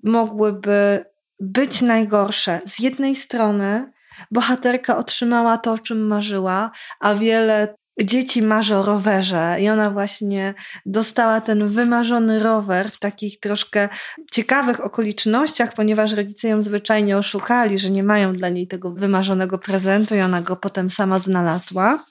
mogłyby 0.05 1.05
być 1.41 1.83
najgorsze. 1.83 2.61
Z 2.67 2.81
jednej 2.81 3.17
strony 3.17 3.93
bohaterka 4.31 4.97
otrzymała 4.97 5.59
to, 5.59 5.73
o 5.73 5.79
czym 5.79 6.07
marzyła, 6.07 6.71
a 7.01 7.15
wiele 7.15 7.75
dzieci 8.01 8.43
marzy 8.43 8.77
o 8.77 8.83
rowerze 8.83 9.57
i 9.61 9.69
ona 9.69 9.91
właśnie 9.91 10.55
dostała 10.87 11.41
ten 11.41 11.69
wymarzony 11.69 12.39
rower 12.39 12.91
w 12.91 12.99
takich 12.99 13.41
troszkę 13.41 13.89
ciekawych 14.33 14.85
okolicznościach, 14.85 15.75
ponieważ 15.75 16.13
rodzice 16.13 16.49
ją 16.49 16.61
zwyczajnie 16.61 17.19
oszukali, 17.19 17.79
że 17.79 17.91
nie 17.91 18.03
mają 18.03 18.37
dla 18.37 18.49
niej 18.49 18.67
tego 18.69 18.91
wymarzonego 18.91 19.59
prezentu 19.59 20.15
i 20.15 20.21
ona 20.21 20.43
go 20.43 20.57
potem 20.57 20.91
sama 20.91 21.19
znalazła. 21.19 22.05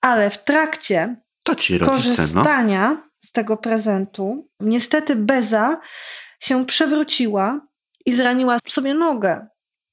Ale 0.00 0.30
w 0.30 0.44
trakcie 0.44 1.16
rodzice, 1.48 1.78
no. 1.80 1.86
korzystania 1.86 2.88
no. 2.88 3.02
z 3.24 3.32
tego 3.32 3.56
prezentu, 3.56 4.48
niestety 4.60 5.16
Beza 5.16 5.80
się 6.40 6.66
przewróciła 6.66 7.60
i 8.06 8.12
zraniła 8.12 8.56
sobie 8.68 8.94
nogę. 8.94 9.46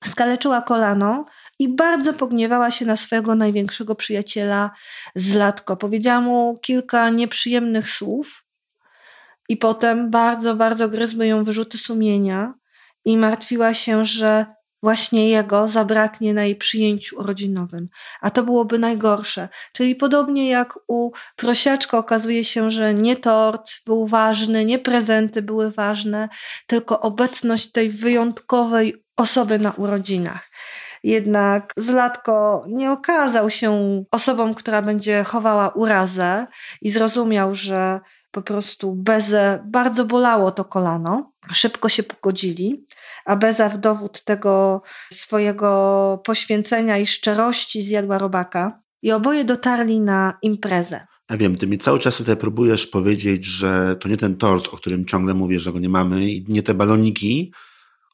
Skaleczyła 0.04 0.62
kolano 0.62 1.26
i 1.60 1.70
bardzo 1.70 2.14
pogniewała 2.14 2.72
się 2.72 2.86
na 2.86 2.96
swojego 2.96 3.36
największego 3.36 3.96
przyjaciela 3.96 4.72
Zlatko. 5.16 5.78
Powiedziała 5.78 6.22
mu 6.22 6.58
kilka 6.62 7.10
nieprzyjemnych 7.10 7.90
słów 7.90 8.46
i 9.50 9.58
potem 9.58 10.12
bardzo, 10.12 10.56
bardzo 10.56 10.90
gryzły 10.90 11.28
ją 11.28 11.44
wyrzuty 11.44 11.78
sumienia 11.78 12.54
i 13.06 13.18
martwiła 13.18 13.74
się, 13.74 14.06
że 14.06 14.46
właśnie 14.84 15.30
jego 15.30 15.68
zabraknie 15.68 16.34
na 16.34 16.44
jej 16.44 16.56
przyjęciu 16.56 17.20
urodzinowym. 17.20 17.88
A 18.22 18.32
to 18.32 18.44
byłoby 18.44 18.80
najgorsze. 18.80 19.50
Czyli 19.74 19.96
podobnie 19.96 20.50
jak 20.50 20.80
u 20.88 21.12
prosiaczka 21.36 21.98
okazuje 21.98 22.44
się, 22.44 22.72
że 22.72 22.94
nie 22.94 23.16
tort 23.16 23.72
był 23.86 24.08
ważny, 24.08 24.66
nie 24.66 24.80
prezenty 24.80 25.42
były 25.42 25.72
ważne, 25.72 26.30
tylko 26.68 27.00
obecność 27.02 27.72
tej 27.72 27.90
wyjątkowej 27.90 29.06
osoby 29.18 29.60
na 29.60 29.72
urodzinach. 29.72 30.50
Jednak 31.06 31.74
Zlatko 31.78 32.66
nie 32.68 32.92
okazał 32.92 33.50
się 33.50 34.04
osobą, 34.12 34.54
która 34.54 34.82
będzie 34.82 35.24
chowała 35.24 35.70
urazę 35.70 36.48
i 36.82 36.90
zrozumiał, 36.90 37.56
że 37.56 38.00
po 38.32 38.42
prostu 38.42 38.96
Bezę 38.96 39.64
bardzo 39.68 40.06
bolało 40.06 40.52
to 40.52 40.66
kolano. 40.66 41.32
Szybko 41.52 41.90
się 41.90 42.04
pogodzili, 42.04 42.86
a 43.26 43.36
Beza 43.36 43.70
w 43.70 43.78
dowód 43.78 44.24
tego 44.24 44.82
swojego 45.12 46.22
poświęcenia 46.26 46.98
i 46.98 47.06
szczerości 47.06 47.82
zjadła 47.82 48.18
robaka 48.18 48.80
i 49.02 49.12
oboje 49.12 49.44
dotarli 49.44 50.02
na 50.02 50.38
imprezę. 50.42 51.06
Ja 51.30 51.38
wiem, 51.38 51.56
ty 51.56 51.68
mi 51.68 51.78
cały 51.78 52.00
czas 52.00 52.18
tutaj 52.18 52.38
próbujesz 52.38 52.88
powiedzieć, 52.88 53.46
że 53.46 53.96
to 54.00 54.10
nie 54.10 54.18
ten 54.18 54.38
tort, 54.38 54.68
o 54.68 54.78
którym 54.78 55.06
ciągle 55.06 55.34
mówię, 55.34 55.60
że 55.60 55.74
go 55.74 55.80
nie 55.80 55.90
mamy 55.90 56.30
i 56.30 56.46
nie 56.50 56.64
te 56.64 56.74
baloniki, 56.74 57.54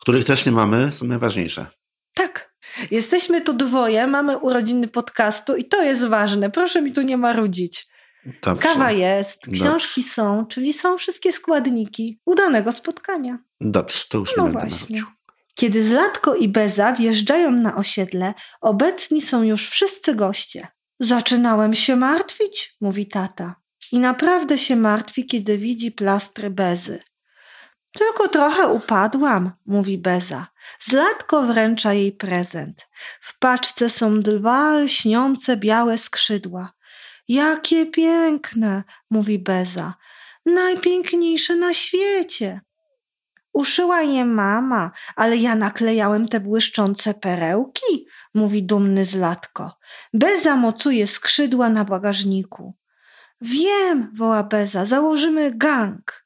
których 0.02 0.26
też 0.26 0.46
nie 0.46 0.52
mamy, 0.52 0.92
są 0.92 1.08
najważniejsze. 1.08 1.66
Tak, 2.14 2.51
Jesteśmy 2.92 3.42
tu 3.42 3.54
dwoje, 3.54 4.08
mamy 4.08 4.38
urodziny 4.38 4.88
podcastu 4.88 5.56
i 5.56 5.66
to 5.66 5.84
jest 5.84 6.06
ważne. 6.06 6.50
Proszę 6.50 6.82
mi 6.82 6.94
tu 6.94 7.02
nie 7.02 7.18
marudzić. 7.18 7.88
Dobrze. 8.42 8.64
Kawa 8.64 8.92
jest, 8.92 9.42
książki 9.54 10.02
Dobrze. 10.02 10.14
są, 10.14 10.46
czyli 10.46 10.74
są 10.74 10.98
wszystkie 10.98 11.32
składniki 11.32 12.20
udanego 12.26 12.72
spotkania. 12.72 13.38
Dobrze, 13.62 14.04
to 14.10 14.18
już 14.18 14.38
no 14.38 14.46
nie 14.46 14.52
właśnie. 14.52 15.02
Marudził. 15.02 15.06
Kiedy 15.56 15.88
Zlatko 15.88 16.36
i 16.36 16.50
Beza 16.50 16.94
wjeżdżają 16.94 17.52
na 17.52 17.76
osiedle, 17.76 18.34
obecni 18.62 19.22
są 19.22 19.44
już 19.44 19.70
wszyscy 19.70 20.16
goście. 20.16 20.68
Zaczynałem 21.00 21.76
się 21.76 21.96
martwić, 21.96 22.76
mówi 22.82 23.08
tata. 23.08 23.56
I 23.92 24.00
naprawdę 24.00 24.58
się 24.58 24.76
martwi, 24.76 25.26
kiedy 25.26 25.58
widzi 25.58 25.92
plastry 25.92 26.50
Bezy. 26.50 27.00
Tylko 27.92 28.28
trochę 28.28 28.68
upadłam, 28.68 29.52
mówi 29.66 29.98
Beza. 29.98 30.48
Zlatko 30.80 31.44
wręcza 31.44 31.94
jej 31.94 32.12
prezent. 32.12 32.88
W 33.22 33.40
paczce 33.40 33.90
są 33.90 34.22
dwa 34.22 34.78
lśniące 34.78 35.58
białe 35.58 35.98
skrzydła. 35.98 36.74
Jakie 37.28 37.86
piękne, 37.86 38.84
mówi 39.10 39.40
Beza. 39.40 39.94
Najpiękniejsze 40.46 41.56
na 41.56 41.74
świecie. 41.74 42.62
Uszyła 43.54 44.02
je 44.02 44.26
mama, 44.26 44.92
ale 45.16 45.38
ja 45.38 45.56
naklejałem 45.56 46.28
te 46.28 46.40
błyszczące 46.40 47.14
perełki, 47.14 48.06
mówi 48.34 48.64
dumny 48.64 49.06
Zlatko. 49.06 49.78
Beza 50.14 50.56
mocuje 50.56 51.08
skrzydła 51.08 51.70
na 51.70 51.86
bagażniku. 51.86 52.74
Wiem, 53.42 54.12
woła 54.16 54.44
Beza, 54.44 54.86
założymy 54.86 55.52
gang. 55.56 56.21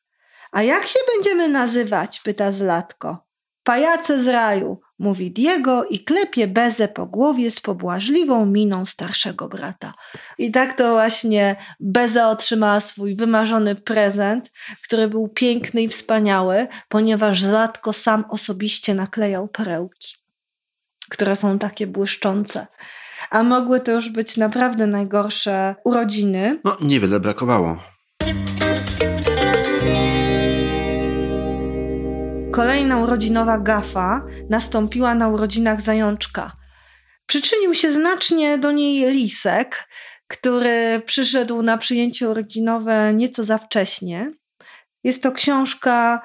A 0.56 0.63
jak 0.63 0.88
się 0.88 1.00
będziemy 1.15 1.48
nazywać? 1.48 2.20
pyta 2.20 2.52
Zlatko. 2.52 3.26
Pajace 3.63 4.24
z 4.24 4.28
raju, 4.28 4.80
mówi 5.00 5.32
Diego 5.32 5.84
i 5.84 6.00
klepie 6.00 6.48
Bezę 6.48 6.88
po 6.88 7.06
głowie 7.06 7.52
z 7.52 7.60
pobłażliwą 7.60 8.46
miną 8.46 8.86
starszego 8.86 9.48
brata. 9.48 9.94
I 10.38 10.52
tak 10.52 10.78
to 10.78 10.91
właśnie 10.91 11.56
Beza 11.80 12.30
otrzymała 12.30 12.80
swój 12.80 13.15
wymarzony 13.15 13.76
prezent, 13.76 14.52
który 14.84 15.08
był 15.08 15.28
piękny 15.28 15.82
i 15.82 15.88
wspaniały, 15.88 16.68
ponieważ 16.89 17.41
Zlatko 17.41 17.94
sam 17.94 18.26
osobiście 18.30 18.94
naklejał 18.94 19.48
perełki, 19.48 20.15
które 21.10 21.36
są 21.36 21.60
takie 21.60 21.88
błyszczące. 21.88 22.68
A 23.30 23.44
mogły 23.44 23.80
to 23.80 23.91
już 23.91 24.10
być 24.10 24.38
naprawdę 24.38 24.88
najgorsze 24.88 25.76
urodziny. 25.84 26.60
No, 26.63 26.78
niewiele 26.82 27.20
brakowało. 27.20 27.94
Kolejna 32.56 32.98
urodzinowa 32.98 33.58
gafa 33.58 34.22
nastąpiła 34.50 35.15
na 35.15 35.28
urodzinach 35.28 35.82
zajączka. 35.82 36.52
Przyczynił 37.26 37.74
się 37.74 37.91
znacznie 37.91 38.58
do 38.58 38.72
niej 38.72 39.12
Lisek, 39.12 39.89
który 40.28 41.02
przyszedł 41.06 41.62
na 41.62 41.78
przyjęcie 41.78 42.30
urodzinowe 42.30 43.13
nieco 43.13 43.44
za 43.44 43.58
wcześnie. 43.58 44.32
Jest 45.04 45.24
to 45.24 45.32
książka 45.32 46.22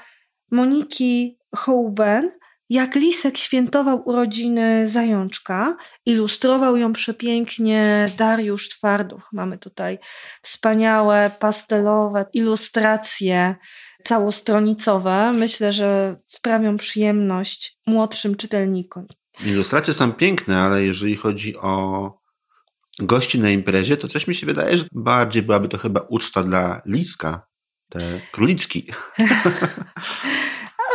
Moniki 0.50 1.38
Houben, 1.56 2.30
jak 2.68 2.94
Lisek 2.94 3.38
świętował 3.38 4.02
urodziny 4.04 4.88
zajączka. 4.88 5.76
Ilustrował 6.06 6.76
ją 6.76 6.92
przepięknie 6.92 8.08
Dariusz 8.16 8.68
Twarduch. 8.68 9.28
Mamy 9.32 9.58
tutaj 9.58 9.98
wspaniałe 10.42 11.30
pastelowe 11.38 12.24
ilustracje 12.32 13.54
całostronicowe. 14.04 15.32
Myślę, 15.32 15.72
że 15.72 16.16
sprawią 16.28 16.76
przyjemność 16.76 17.78
młodszym 17.86 18.36
czytelnikom. 18.36 19.06
Ilustracje 19.46 19.94
są 19.94 20.12
piękne, 20.12 20.58
ale 20.58 20.84
jeżeli 20.84 21.16
chodzi 21.16 21.56
o 21.56 22.12
gości 22.98 23.40
na 23.40 23.50
imprezie, 23.50 23.96
to 23.96 24.08
coś 24.08 24.26
mi 24.26 24.34
się 24.34 24.46
wydaje, 24.46 24.76
że 24.76 24.84
bardziej 24.92 25.42
byłaby 25.42 25.68
to 25.68 25.78
chyba 25.78 26.00
uczta 26.00 26.42
dla 26.42 26.82
Liska, 26.86 27.46
te 27.88 28.20
króliczki. 28.32 28.86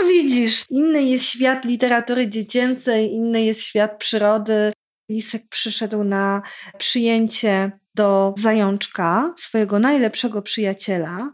A 0.01 0.07
widzisz, 0.07 0.63
inny 0.69 1.03
jest 1.03 1.25
świat 1.25 1.65
literatury 1.65 2.29
dziecięcej, 2.29 3.11
inny 3.11 3.43
jest 3.43 3.61
świat 3.61 3.97
przyrody. 3.97 4.73
Lisek 5.09 5.43
przyszedł 5.49 6.03
na 6.03 6.41
przyjęcie 6.77 7.71
do 7.95 8.33
zajączka, 8.37 9.33
swojego 9.37 9.79
najlepszego 9.79 10.41
przyjaciela, 10.41 11.33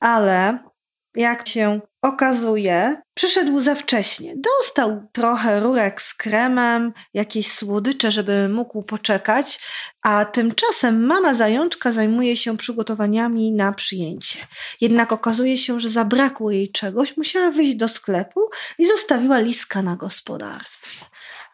ale 0.00 0.58
jak 1.16 1.48
się 1.48 1.80
okazuje, 2.02 3.02
przyszedł 3.14 3.60
za 3.60 3.74
wcześnie. 3.74 4.34
Dostał 4.36 5.08
trochę 5.12 5.60
rurek 5.60 6.02
z 6.02 6.14
kremem, 6.14 6.92
jakieś 7.14 7.52
słodycze, 7.52 8.10
żeby 8.10 8.48
mógł 8.48 8.82
poczekać, 8.82 9.60
a 10.02 10.24
tymczasem 10.24 11.06
mama 11.06 11.34
zajączka 11.34 11.92
zajmuje 11.92 12.36
się 12.36 12.56
przygotowaniami 12.56 13.52
na 13.52 13.72
przyjęcie. 13.72 14.38
Jednak 14.80 15.12
okazuje 15.12 15.58
się, 15.58 15.80
że 15.80 15.88
zabrakło 15.88 16.50
jej 16.50 16.72
czegoś, 16.72 17.16
musiała 17.16 17.50
wyjść 17.50 17.74
do 17.74 17.88
sklepu 17.88 18.40
i 18.78 18.86
zostawiła 18.86 19.38
liska 19.38 19.82
na 19.82 19.96
gospodarstwie. 19.96 21.04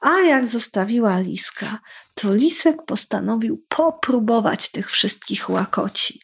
A 0.00 0.20
jak 0.20 0.46
zostawiła 0.46 1.20
liska, 1.20 1.80
to 2.14 2.34
lisek 2.34 2.76
postanowił 2.86 3.64
popróbować 3.68 4.70
tych 4.70 4.90
wszystkich 4.90 5.50
łakoci. 5.50 6.20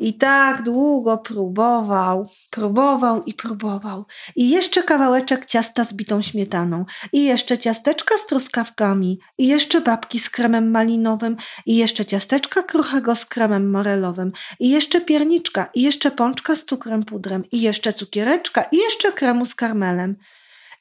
I 0.00 0.14
tak 0.14 0.62
długo 0.62 1.18
próbował, 1.18 2.28
próbował 2.50 3.22
i 3.22 3.34
próbował. 3.34 4.04
I 4.36 4.50
jeszcze 4.50 4.82
kawałeczek 4.82 5.46
ciasta 5.46 5.84
z 5.84 5.94
bitą 5.94 6.22
śmietaną, 6.22 6.84
i 7.12 7.24
jeszcze 7.24 7.58
ciasteczka 7.58 8.18
z 8.18 8.26
truskawkami, 8.26 9.18
i 9.38 9.46
jeszcze 9.46 9.80
babki 9.80 10.18
z 10.18 10.30
kremem 10.30 10.70
malinowym, 10.70 11.36
i 11.66 11.76
jeszcze 11.76 12.06
ciasteczka 12.06 12.62
kruchego 12.62 13.14
z 13.14 13.26
kremem 13.26 13.70
morelowym, 13.70 14.32
i 14.60 14.70
jeszcze 14.70 15.00
pierniczka, 15.00 15.70
i 15.74 15.82
jeszcze 15.82 16.10
pączka 16.10 16.56
z 16.56 16.64
cukrem 16.64 17.02
pudrem, 17.02 17.44
i 17.52 17.60
jeszcze 17.60 17.92
cukiereczka, 17.92 18.62
i 18.72 18.76
jeszcze 18.76 19.12
kremu 19.12 19.46
z 19.46 19.54
karmelem 19.54 20.16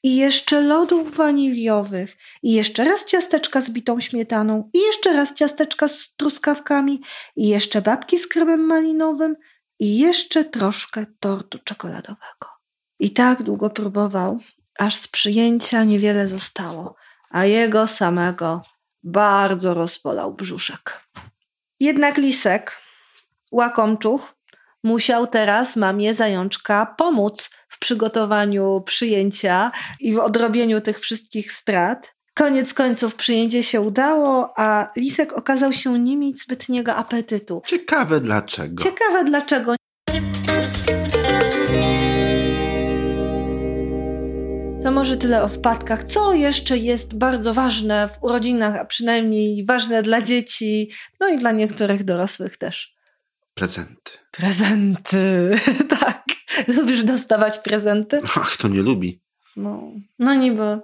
i 0.04 0.16
jeszcze 0.16 0.62
lodów 0.62 1.16
waniliowych, 1.16 2.18
i 2.44 2.54
jeszcze 2.54 2.86
raz 2.86 3.06
ciasteczka 3.06 3.62
z 3.62 3.70
bitą 3.70 4.00
śmietaną, 4.00 4.70
i 4.74 4.80
jeszcze 4.80 5.14
raz 5.14 5.34
ciasteczka 5.34 5.88
z 5.88 6.16
truskawkami, 6.16 7.02
i 7.36 7.48
jeszcze 7.48 7.82
babki 7.82 8.18
z 8.18 8.28
kremem 8.28 8.60
malinowym, 8.60 9.36
i 9.80 9.98
jeszcze 9.98 10.46
troszkę 10.46 11.06
tortu 11.20 11.60
czekoladowego. 11.64 12.48
I 13.00 13.12
tak 13.12 13.44
długo 13.44 13.70
próbował, 13.70 14.38
aż 14.80 14.96
z 14.96 15.08
przyjęcia 15.08 15.84
niewiele 15.84 16.28
zostało, 16.28 16.96
a 17.30 17.46
jego 17.46 17.88
samego 17.88 18.62
bardzo 19.04 19.74
rozpolał 19.74 20.34
brzuszek. 20.34 21.10
Jednak 21.80 22.18
lisek, 22.18 22.82
łakomczuch, 23.52 24.39
musiał 24.84 25.28
teraz 25.28 25.76
mamie 25.76 26.14
zajączka 26.14 26.96
pomóc 26.98 27.50
w 27.70 27.80
przygotowaniu 27.80 28.82
przyjęcia 28.86 29.72
i 30.00 30.14
w 30.14 30.20
odrobieniu 30.20 30.82
tych 30.82 31.00
wszystkich 31.00 31.52
strat. 31.52 32.16
Koniec 32.34 32.74
końców 32.74 33.16
przyjęcie 33.16 33.64
się 33.64 33.82
udało, 33.82 34.54
a 34.58 34.88
Lisek 34.98 35.34
okazał 35.34 35.74
się 35.74 36.00
nie 36.00 36.18
mieć 36.18 36.42
zbytniego 36.42 36.96
apetytu. 36.96 37.62
Ciekawe 37.66 38.20
dlaczego. 38.20 38.84
Ciekawe 38.84 39.24
dlaczego. 39.24 39.76
To 44.84 44.92
może 44.92 45.18
tyle 45.18 45.44
o 45.44 45.48
wpadkach. 45.48 46.04
Co 46.04 46.34
jeszcze 46.34 46.78
jest 46.78 47.18
bardzo 47.18 47.54
ważne 47.54 48.08
w 48.08 48.24
urodzinach, 48.24 48.76
a 48.76 48.86
przynajmniej 48.86 49.66
ważne 49.66 50.04
dla 50.04 50.22
dzieci, 50.22 50.92
no 51.20 51.30
i 51.30 51.38
dla 51.38 51.52
niektórych 51.52 52.04
dorosłych 52.04 52.58
też? 52.58 52.99
Prezenty. 53.54 54.12
Prezenty, 54.32 55.52
tak. 56.00 56.24
Lubisz 56.68 57.04
dostawać 57.04 57.60
prezenty? 57.60 58.22
Ach, 58.24 58.58
to 58.58 58.68
nie 58.68 58.82
lubi. 58.82 59.22
No, 59.56 59.92
no 60.20 60.34
niby. 60.34 60.80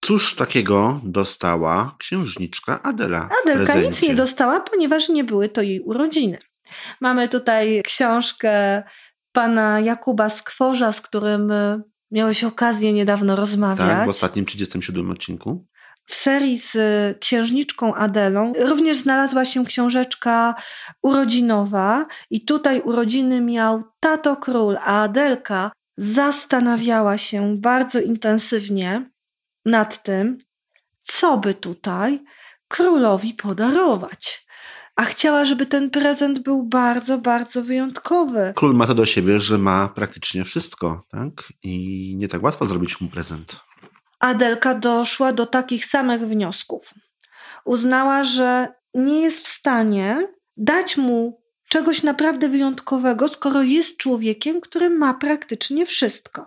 Cóż 0.00 0.34
takiego 0.34 1.00
dostała 1.04 1.96
księżniczka 1.98 2.82
Adela? 2.82 3.28
Adelka 3.42 3.74
nic 3.74 4.02
nie 4.02 4.14
dostała, 4.14 4.60
ponieważ 4.60 5.08
nie 5.08 5.24
były 5.24 5.48
to 5.48 5.62
jej 5.62 5.80
urodziny. 5.80 6.38
Mamy 7.00 7.28
tutaj 7.28 7.82
książkę 7.84 8.82
pana 9.32 9.80
Jakuba 9.80 10.28
Skworza, 10.28 10.92
z 10.92 11.00
którym 11.00 11.52
miałeś 12.10 12.44
okazję 12.44 12.92
niedawno 12.92 13.36
rozmawiać. 13.36 13.88
Tak, 13.88 14.06
w 14.06 14.08
ostatnim 14.08 14.44
37 14.44 15.10
odcinku 15.10 15.66
w 16.06 16.14
serii 16.14 16.58
z 16.58 16.76
księżniczką 17.18 17.94
Adelą 17.94 18.52
również 18.58 18.96
znalazła 18.96 19.44
się 19.44 19.64
książeczka 19.64 20.54
urodzinowa 21.02 22.06
i 22.30 22.44
tutaj 22.44 22.80
urodziny 22.80 23.40
miał 23.40 23.82
tato 24.00 24.36
król, 24.36 24.76
a 24.80 25.02
Adelka 25.02 25.72
zastanawiała 25.96 27.18
się 27.18 27.56
bardzo 27.56 28.00
intensywnie 28.00 29.10
nad 29.64 30.02
tym, 30.02 30.38
co 31.00 31.38
by 31.38 31.54
tutaj 31.54 32.24
królowi 32.68 33.34
podarować. 33.34 34.46
A 34.96 35.04
chciała, 35.04 35.44
żeby 35.44 35.66
ten 35.66 35.90
prezent 35.90 36.38
był 36.38 36.62
bardzo, 36.62 37.18
bardzo 37.18 37.62
wyjątkowy. 37.62 38.52
Król 38.56 38.74
ma 38.74 38.86
to 38.86 38.94
do 38.94 39.06
siebie, 39.06 39.40
że 39.40 39.58
ma 39.58 39.88
praktycznie 39.88 40.44
wszystko, 40.44 41.04
tak? 41.08 41.52
I 41.62 42.14
nie 42.16 42.28
tak 42.28 42.42
łatwo 42.42 42.66
zrobić 42.66 43.00
mu 43.00 43.08
prezent. 43.08 43.65
Adelka 44.26 44.74
doszła 44.74 45.32
do 45.32 45.46
takich 45.46 45.84
samych 45.84 46.20
wniosków. 46.20 46.94
Uznała, 47.64 48.24
że 48.24 48.68
nie 48.94 49.20
jest 49.20 49.48
w 49.48 49.52
stanie 49.52 50.28
dać 50.56 50.96
mu 50.96 51.42
czegoś 51.68 52.02
naprawdę 52.02 52.48
wyjątkowego, 52.48 53.28
skoro 53.28 53.62
jest 53.62 53.96
człowiekiem, 53.96 54.60
który 54.60 54.90
ma 54.90 55.14
praktycznie 55.14 55.86
wszystko. 55.86 56.46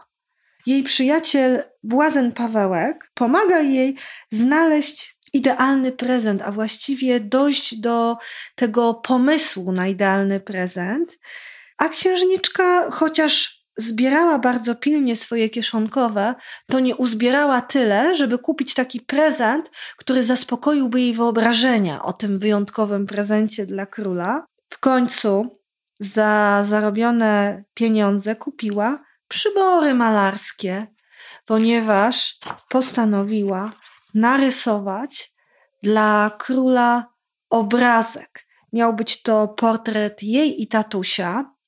Jej 0.66 0.84
przyjaciel 0.84 1.64
Błazen 1.84 2.32
Pawełek 2.32 3.12
pomaga 3.14 3.60
jej 3.60 3.96
znaleźć 4.32 5.20
idealny 5.34 5.92
prezent, 5.92 6.42
a 6.42 6.52
właściwie 6.52 7.20
dojść 7.20 7.76
do 7.76 8.18
tego 8.56 8.94
pomysłu 8.94 9.72
na 9.72 9.88
idealny 9.88 10.40
prezent. 10.40 11.18
A 11.78 11.90
księżniczka, 11.90 12.92
chociaż 12.92 13.59
zbierała 13.80 14.40
bardzo 14.40 14.76
pilnie 14.76 15.16
swoje 15.16 15.50
kieszonkowe, 15.50 16.36
to 16.68 16.80
nie 16.80 16.96
uzbierała 16.96 17.62
tyle, 17.62 18.16
żeby 18.16 18.38
kupić 18.38 18.74
taki 18.74 19.02
prezent, 19.02 19.72
który 19.98 20.24
zaspokoiłby 20.24 21.02
jej 21.02 21.14
wyobrażenia 21.14 22.04
o 22.04 22.14
tym 22.14 22.40
wyjątkowym 22.40 23.06
prezencie 23.06 23.66
dla 23.66 23.86
króla. 23.86 24.46
W 24.70 24.80
końcu 24.80 25.60
za 26.00 26.64
zarobione 26.68 27.64
pieniądze 27.74 28.36
kupiła 28.36 29.00
przybory 29.28 29.94
malarskie, 29.94 30.88
ponieważ 31.46 32.38
postanowiła 32.70 33.72
narysować 34.14 35.32
dla 35.84 36.32
króla 36.40 37.14
obrazek. 37.50 38.46
Miał 38.74 38.94
być 38.94 39.22
to 39.22 39.48
portret 39.48 40.24
jej 40.24 40.62
i 40.62 40.68
tatusia, 40.68 41.59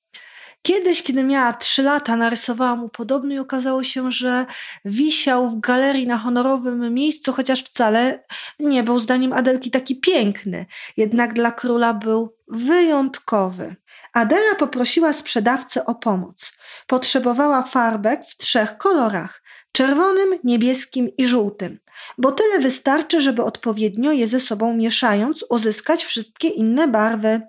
Kiedyś, 0.61 1.03
kiedy 1.03 1.23
miała 1.23 1.53
trzy 1.53 1.83
lata, 1.83 2.15
narysowała 2.15 2.75
mu 2.75 2.89
podobny 2.89 3.35
i 3.35 3.39
okazało 3.39 3.83
się, 3.83 4.11
że 4.11 4.45
wisiał 4.85 5.49
w 5.49 5.59
galerii 5.59 6.07
na 6.07 6.17
honorowym 6.17 6.93
miejscu, 6.93 7.33
chociaż 7.33 7.63
wcale 7.63 8.23
nie 8.59 8.83
był 8.83 8.99
zdaniem 8.99 9.33
Adelki 9.33 9.71
taki 9.71 9.95
piękny. 9.95 10.65
Jednak 10.97 11.33
dla 11.33 11.51
króla 11.51 11.93
był 11.93 12.35
wyjątkowy. 12.47 13.75
Adela 14.13 14.55
poprosiła 14.55 15.13
sprzedawcę 15.13 15.85
o 15.85 15.95
pomoc. 15.95 16.53
Potrzebowała 16.87 17.63
farbek 17.63 18.21
w 18.25 18.37
trzech 18.37 18.77
kolorach 18.77 19.41
czerwonym, 19.71 20.39
niebieskim 20.43 21.09
i 21.17 21.27
żółtym, 21.27 21.79
bo 22.17 22.31
tyle 22.31 22.59
wystarczy, 22.59 23.21
żeby 23.21 23.43
odpowiednio 23.43 24.11
je 24.11 24.27
ze 24.27 24.39
sobą 24.39 24.73
mieszając 24.73 25.45
uzyskać 25.49 26.03
wszystkie 26.03 26.47
inne 26.47 26.87
barwy. 26.87 27.41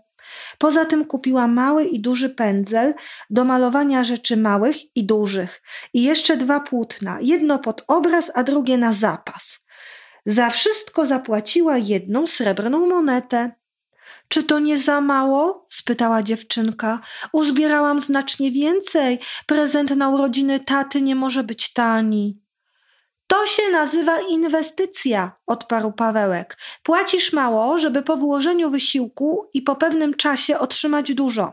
Poza 0.62 0.84
tym 0.84 1.04
kupiła 1.04 1.46
mały 1.46 1.84
i 1.84 2.00
duży 2.00 2.30
pędzel 2.30 2.94
do 3.30 3.44
malowania 3.44 4.04
rzeczy 4.04 4.36
małych 4.36 4.96
i 4.96 5.04
dużych 5.04 5.62
i 5.94 6.02
jeszcze 6.02 6.36
dwa 6.36 6.60
płótna, 6.60 7.18
jedno 7.20 7.58
pod 7.58 7.84
obraz, 7.88 8.30
a 8.34 8.42
drugie 8.42 8.78
na 8.78 8.92
zapas. 8.92 9.60
Za 10.26 10.50
wszystko 10.50 11.06
zapłaciła 11.06 11.78
jedną 11.78 12.26
srebrną 12.26 12.86
monetę. 12.86 13.52
Czy 14.28 14.44
to 14.44 14.58
nie 14.58 14.78
za 14.78 15.00
mało? 15.00 15.66
spytała 15.70 16.22
dziewczynka. 16.22 17.00
Uzbierałam 17.32 18.00
znacznie 18.00 18.50
więcej. 18.50 19.18
Prezent 19.46 19.96
na 19.96 20.08
urodziny 20.08 20.60
taty 20.60 21.02
nie 21.02 21.14
może 21.14 21.44
być 21.44 21.72
tani. 21.72 22.41
To 23.32 23.46
się 23.46 23.70
nazywa 23.70 24.20
inwestycja, 24.20 25.32
odparł 25.46 25.92
Pawełek. 25.92 26.58
Płacisz 26.82 27.32
mało, 27.32 27.78
żeby 27.78 28.02
po 28.02 28.16
włożeniu 28.16 28.70
wysiłku 28.70 29.50
i 29.54 29.62
po 29.62 29.76
pewnym 29.76 30.14
czasie 30.14 30.58
otrzymać 30.58 31.14
dużo. 31.14 31.52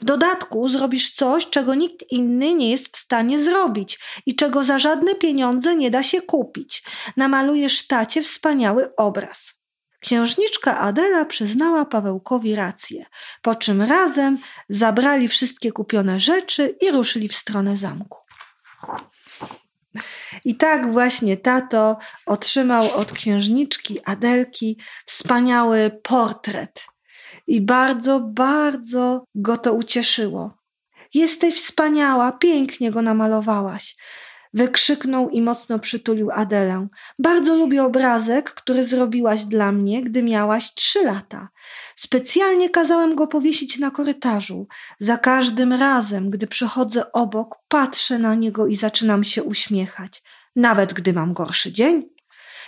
W 0.00 0.04
dodatku 0.04 0.68
zrobisz 0.68 1.10
coś, 1.10 1.50
czego 1.50 1.74
nikt 1.74 2.12
inny 2.12 2.54
nie 2.54 2.70
jest 2.70 2.96
w 2.96 2.96
stanie 2.96 3.40
zrobić 3.40 3.98
i 4.26 4.36
czego 4.36 4.64
za 4.64 4.78
żadne 4.78 5.14
pieniądze 5.14 5.76
nie 5.76 5.90
da 5.90 6.02
się 6.02 6.22
kupić. 6.22 6.82
Namalujesz 7.16 7.86
tacie 7.86 8.22
wspaniały 8.22 8.96
obraz. 8.96 9.54
Księżniczka 10.00 10.78
Adela 10.78 11.24
przyznała 11.24 11.84
Pawełkowi 11.84 12.54
rację, 12.54 13.06
po 13.42 13.54
czym 13.54 13.82
razem 13.82 14.38
zabrali 14.68 15.28
wszystkie 15.28 15.72
kupione 15.72 16.20
rzeczy 16.20 16.76
i 16.80 16.90
ruszyli 16.90 17.28
w 17.28 17.36
stronę 17.36 17.76
zamku. 17.76 18.18
I 20.44 20.56
tak 20.56 20.92
właśnie 20.92 21.36
tato 21.36 21.98
otrzymał 22.26 22.90
od 22.92 23.12
księżniczki 23.12 23.98
Adelki 24.04 24.80
wspaniały 25.06 26.00
portret. 26.02 26.86
I 27.46 27.60
bardzo, 27.60 28.20
bardzo 28.20 29.24
go 29.34 29.56
to 29.56 29.72
ucieszyło. 29.72 30.54
Jesteś 31.14 31.54
wspaniała, 31.54 32.32
pięknie 32.32 32.90
go 32.90 33.02
namalowałaś. 33.02 33.96
Wykrzyknął 34.54 35.30
i 35.30 35.42
mocno 35.42 35.78
przytulił 35.78 36.30
Adelę. 36.30 36.88
Bardzo 37.18 37.56
lubię 37.56 37.84
obrazek, 37.84 38.50
który 38.50 38.84
zrobiłaś 38.84 39.44
dla 39.44 39.72
mnie, 39.72 40.02
gdy 40.02 40.22
miałaś 40.22 40.74
trzy 40.74 41.02
lata. 41.02 41.48
Specjalnie 41.96 42.70
kazałem 42.70 43.14
go 43.14 43.26
powiesić 43.26 43.78
na 43.78 43.90
korytarzu. 43.90 44.66
Za 45.00 45.18
każdym 45.18 45.72
razem, 45.72 46.30
gdy 46.30 46.46
przychodzę 46.46 47.12
obok, 47.12 47.56
patrzę 47.68 48.18
na 48.18 48.34
niego 48.34 48.66
i 48.66 48.76
zaczynam 48.76 49.24
się 49.24 49.42
uśmiechać. 49.42 50.22
Nawet 50.56 50.92
gdy 50.92 51.12
mam 51.12 51.32
gorszy 51.32 51.72
dzień. 51.72 52.16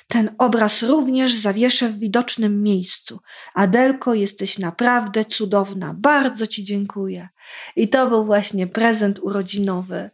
Ten 0.09 0.35
obraz 0.39 0.83
również 0.83 1.35
zawieszę 1.35 1.89
w 1.89 1.99
widocznym 1.99 2.63
miejscu. 2.63 3.21
Adelko, 3.55 4.15
jesteś 4.15 4.59
naprawdę 4.59 5.25
cudowna. 5.25 5.95
Bardzo 5.95 6.47
Ci 6.47 6.65
dziękuję. 6.65 7.29
I 7.77 7.89
to 7.89 8.09
był 8.09 8.25
właśnie 8.25 8.67
prezent 8.67 9.19
urodzinowy, 9.23 10.11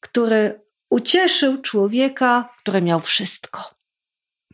który 0.00 0.60
ucieszył 0.90 1.62
człowieka, 1.62 2.48
który 2.62 2.82
miał 2.82 3.00
wszystko. 3.00 3.70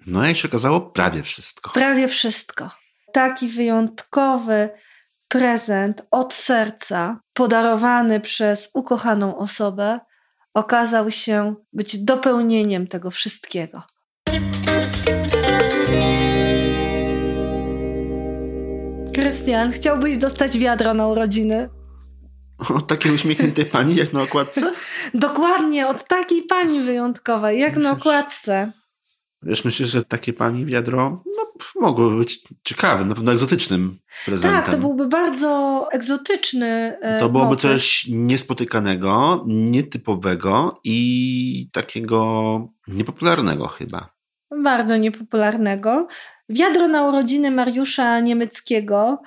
No 0.06 0.26
jak 0.26 0.36
się 0.36 0.48
okazało, 0.48 0.80
prawie 0.80 1.22
wszystko. 1.22 1.70
Prawie 1.70 2.08
wszystko. 2.08 2.70
Taki 3.12 3.48
wyjątkowy 3.48 4.68
prezent 5.28 6.06
od 6.10 6.34
serca, 6.34 7.20
podarowany 7.32 8.20
przez 8.20 8.70
ukochaną 8.74 9.38
osobę, 9.38 10.00
okazał 10.54 11.10
się 11.10 11.54
być 11.72 11.98
dopełnieniem 11.98 12.86
tego 12.86 13.10
wszystkiego. 13.10 13.82
Krystian, 19.14 19.72
chciałbyś 19.72 20.16
dostać 20.16 20.58
wiadro 20.58 20.94
na 20.94 21.06
urodziny? 21.06 21.68
Od 22.58 22.86
takiej 22.86 23.12
uśmiechniętej 23.12 23.66
pani, 23.66 23.96
jak 23.96 24.12
na 24.12 24.22
okładce? 24.22 24.72
Dokładnie, 25.14 25.88
od 25.88 26.08
takiej 26.08 26.42
pani 26.42 26.80
wyjątkowej, 26.80 27.60
jak 27.60 27.76
na 27.76 27.90
okładce. 27.90 28.72
Wiesz, 29.42 29.64
myślę, 29.64 29.86
że 29.86 30.04
takie 30.04 30.32
pani 30.32 30.66
wiadro 30.66 31.22
no, 31.36 31.52
mogłoby 31.80 32.18
być 32.18 32.40
ciekawym, 32.64 33.08
na 33.08 33.14
pewno 33.14 33.32
egzotycznym 33.32 33.98
prezentem. 34.24 34.62
Tak, 34.62 34.70
to 34.70 34.78
byłby 34.78 35.08
bardzo 35.08 35.86
egzotyczny. 35.92 36.98
E, 37.00 37.20
to 37.20 37.28
byłoby 37.28 37.50
motyw. 37.50 37.62
coś 37.62 38.06
niespotykanego, 38.10 39.44
nietypowego 39.46 40.80
i 40.84 41.68
takiego 41.72 42.68
niepopularnego 42.88 43.66
chyba. 43.68 44.14
Bardzo 44.62 44.96
niepopularnego. 44.96 46.06
Wiadro 46.48 46.88
na 46.88 47.08
urodziny 47.08 47.50
Mariusza 47.50 48.20
Niemieckiego 48.20 49.22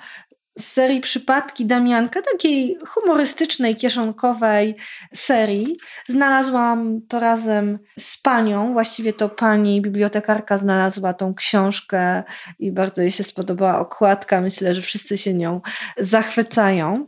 z 0.58 0.66
serii 0.66 1.00
Przypadki 1.00 1.66
Damianka, 1.66 2.22
takiej 2.32 2.78
humorystycznej, 2.88 3.76
kieszonkowej 3.76 4.76
serii. 5.14 5.76
Znalazłam 6.08 7.00
to 7.08 7.20
razem 7.20 7.78
z 7.98 8.18
panią, 8.18 8.72
właściwie 8.72 9.12
to 9.12 9.28
pani 9.28 9.82
bibliotekarka 9.82 10.58
znalazła 10.58 11.14
tą 11.14 11.34
książkę 11.34 12.22
i 12.58 12.72
bardzo 12.72 13.02
jej 13.02 13.10
się 13.10 13.24
spodobała 13.24 13.80
okładka. 13.80 14.40
Myślę, 14.40 14.74
że 14.74 14.82
wszyscy 14.82 15.16
się 15.16 15.34
nią 15.34 15.60
zachwycają. 15.98 17.06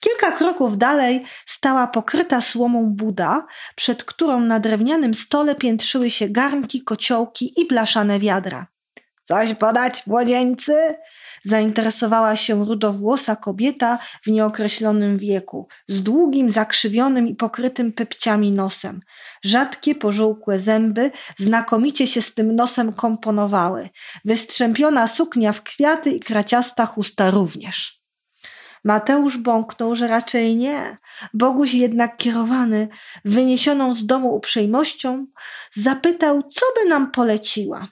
Kilka 0.00 0.32
kroków 0.32 0.78
dalej 0.78 1.24
stała 1.46 1.86
pokryta 1.86 2.40
słomą 2.40 2.86
Buda, 2.86 3.46
przed 3.76 4.04
którą 4.04 4.40
na 4.40 4.60
drewnianym 4.60 5.14
stole 5.14 5.54
piętrzyły 5.54 6.10
się 6.10 6.28
garnki, 6.28 6.82
kociołki 6.82 7.60
i 7.60 7.66
blaszane 7.66 8.18
wiadra. 8.18 8.66
Coś 9.24 9.54
podać, 9.54 10.06
młodzieńcy? 10.06 10.94
Zainteresowała 11.44 12.36
się 12.36 12.64
rudowłosa 12.64 13.36
kobieta 13.36 13.98
w 14.22 14.26
nieokreślonym 14.26 15.18
wieku, 15.18 15.68
z 15.88 16.02
długim, 16.02 16.50
zakrzywionym 16.50 17.28
i 17.28 17.34
pokrytym 17.34 17.92
pypciami 17.92 18.52
nosem. 18.52 19.00
Rzadkie, 19.44 19.94
pożółkłe 19.94 20.58
zęby 20.58 21.10
znakomicie 21.38 22.06
się 22.06 22.22
z 22.22 22.34
tym 22.34 22.54
nosem 22.56 22.92
komponowały. 22.92 23.88
Wystrzępiona 24.24 25.08
suknia 25.08 25.52
w 25.52 25.62
kwiaty 25.62 26.10
i 26.10 26.20
kraciasta 26.20 26.86
chusta 26.86 27.30
również. 27.30 28.02
Mateusz 28.84 29.38
bąknął, 29.38 29.96
że 29.96 30.08
raczej 30.08 30.56
nie. 30.56 30.98
Boguś 31.34 31.74
jednak 31.74 32.16
kierowany, 32.16 32.88
wyniesioną 33.24 33.94
z 33.94 34.06
domu 34.06 34.34
uprzejmością, 34.34 35.26
zapytał, 35.74 36.42
co 36.42 36.66
by 36.76 36.88
nam 36.88 37.10
poleciła 37.10 37.88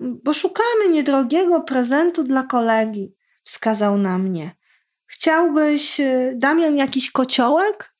bo 0.00 0.34
szukamy 0.34 0.88
niedrogiego 0.92 1.60
prezentu 1.60 2.22
dla 2.22 2.42
kolegi, 2.42 3.14
wskazał 3.44 3.98
na 3.98 4.18
mnie. 4.18 4.56
Chciałbyś, 5.06 6.00
y, 6.00 6.34
Damian, 6.36 6.76
jakiś 6.76 7.10
kociołek? 7.10 7.94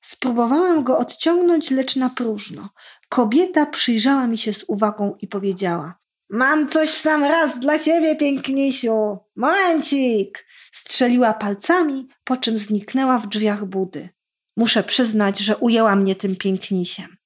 Spróbowałem 0.00 0.82
go 0.82 0.98
odciągnąć, 0.98 1.70
lecz 1.70 1.96
na 1.96 2.10
próżno. 2.10 2.68
Kobieta 3.08 3.66
przyjrzała 3.66 4.26
mi 4.26 4.38
się 4.38 4.52
z 4.52 4.64
uwagą 4.68 5.16
i 5.20 5.28
powiedziała: 5.28 5.98
Mam 6.30 6.68
coś 6.68 6.90
w 6.90 6.98
sam 6.98 7.24
raz 7.24 7.58
dla 7.58 7.78
ciebie, 7.78 8.16
pięknisiu. 8.16 9.18
Momencik! 9.36 10.46
Strzeliła 10.72 11.34
palcami, 11.34 12.08
po 12.24 12.36
czym 12.36 12.58
zniknęła 12.58 13.18
w 13.18 13.28
drzwiach 13.28 13.64
budy. 13.64 14.08
Muszę 14.56 14.82
przyznać, 14.82 15.38
że 15.38 15.56
ujęła 15.56 15.96
mnie 15.96 16.16
tym 16.16 16.36
pięknisiem. 16.36 17.16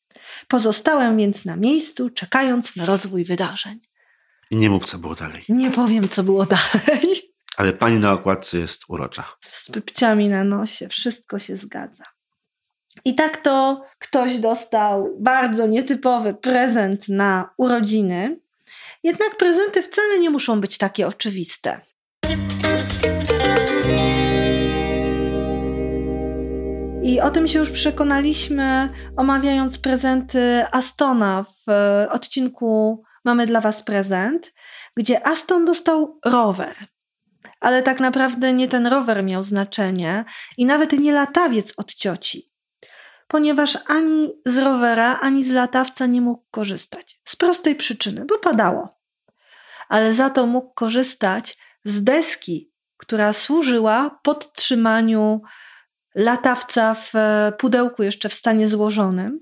Pozostałem 0.48 1.16
więc 1.16 1.44
na 1.44 1.56
miejscu, 1.56 2.10
czekając 2.10 2.76
na 2.76 2.86
rozwój 2.86 3.24
wydarzeń. 3.24 3.80
I 4.50 4.56
nie 4.56 4.70
mów, 4.70 4.84
co 4.84 4.98
było 4.98 5.14
dalej. 5.14 5.44
Nie 5.48 5.70
powiem, 5.70 6.08
co 6.08 6.22
było 6.22 6.46
dalej. 6.46 7.34
Ale 7.56 7.72
pani 7.72 7.98
na 7.98 8.12
okładce 8.12 8.58
jest 8.58 8.84
urocza. 8.88 9.24
Z 9.40 9.70
pypciami 9.70 10.28
na 10.28 10.44
nosie, 10.44 10.88
wszystko 10.88 11.38
się 11.38 11.56
zgadza. 11.56 12.04
I 13.04 13.14
tak 13.14 13.36
to 13.36 13.82
ktoś 13.98 14.38
dostał 14.38 15.16
bardzo 15.20 15.66
nietypowy 15.66 16.34
prezent 16.34 17.08
na 17.08 17.50
urodziny. 17.56 18.40
Jednak 19.02 19.36
prezenty 19.36 19.82
wcale 19.82 20.18
nie 20.18 20.30
muszą 20.30 20.60
być 20.60 20.78
takie 20.78 21.06
oczywiste. 21.06 21.80
I 27.02 27.20
o 27.20 27.30
tym 27.30 27.48
się 27.48 27.58
już 27.58 27.70
przekonaliśmy, 27.70 28.88
omawiając 29.16 29.78
prezenty 29.78 30.64
Astona 30.72 31.44
w 31.44 31.70
odcinku 32.10 33.04
mamy 33.26 33.46
dla 33.46 33.60
Was 33.60 33.82
prezent, 33.82 34.52
gdzie 34.96 35.26
Aston 35.26 35.64
dostał 35.64 36.20
rower. 36.24 36.76
Ale 37.60 37.82
tak 37.82 38.00
naprawdę 38.00 38.52
nie 38.52 38.68
ten 38.68 38.86
rower 38.86 39.24
miał 39.24 39.42
znaczenie 39.42 40.24
i 40.56 40.66
nawet 40.66 40.92
nie 40.92 41.12
latawiec 41.12 41.74
od 41.76 41.94
cioci, 41.94 42.52
ponieważ 43.28 43.78
ani 43.86 44.32
z 44.46 44.58
rowera, 44.58 45.18
ani 45.20 45.44
z 45.44 45.50
latawca 45.50 46.06
nie 46.06 46.20
mógł 46.20 46.44
korzystać. 46.50 47.20
Z 47.24 47.36
prostej 47.36 47.74
przyczyny, 47.74 48.24
bo 48.24 48.38
padało. 48.38 48.98
Ale 49.88 50.12
za 50.12 50.30
to 50.30 50.46
mógł 50.46 50.74
korzystać 50.74 51.58
z 51.84 52.04
deski, 52.04 52.72
która 52.96 53.32
służyła 53.32 54.20
podtrzymaniu 54.22 55.42
latawca 56.14 56.94
w 56.94 57.12
pudełku 57.58 58.02
jeszcze 58.02 58.28
w 58.28 58.34
stanie 58.34 58.68
złożonym. 58.68 59.40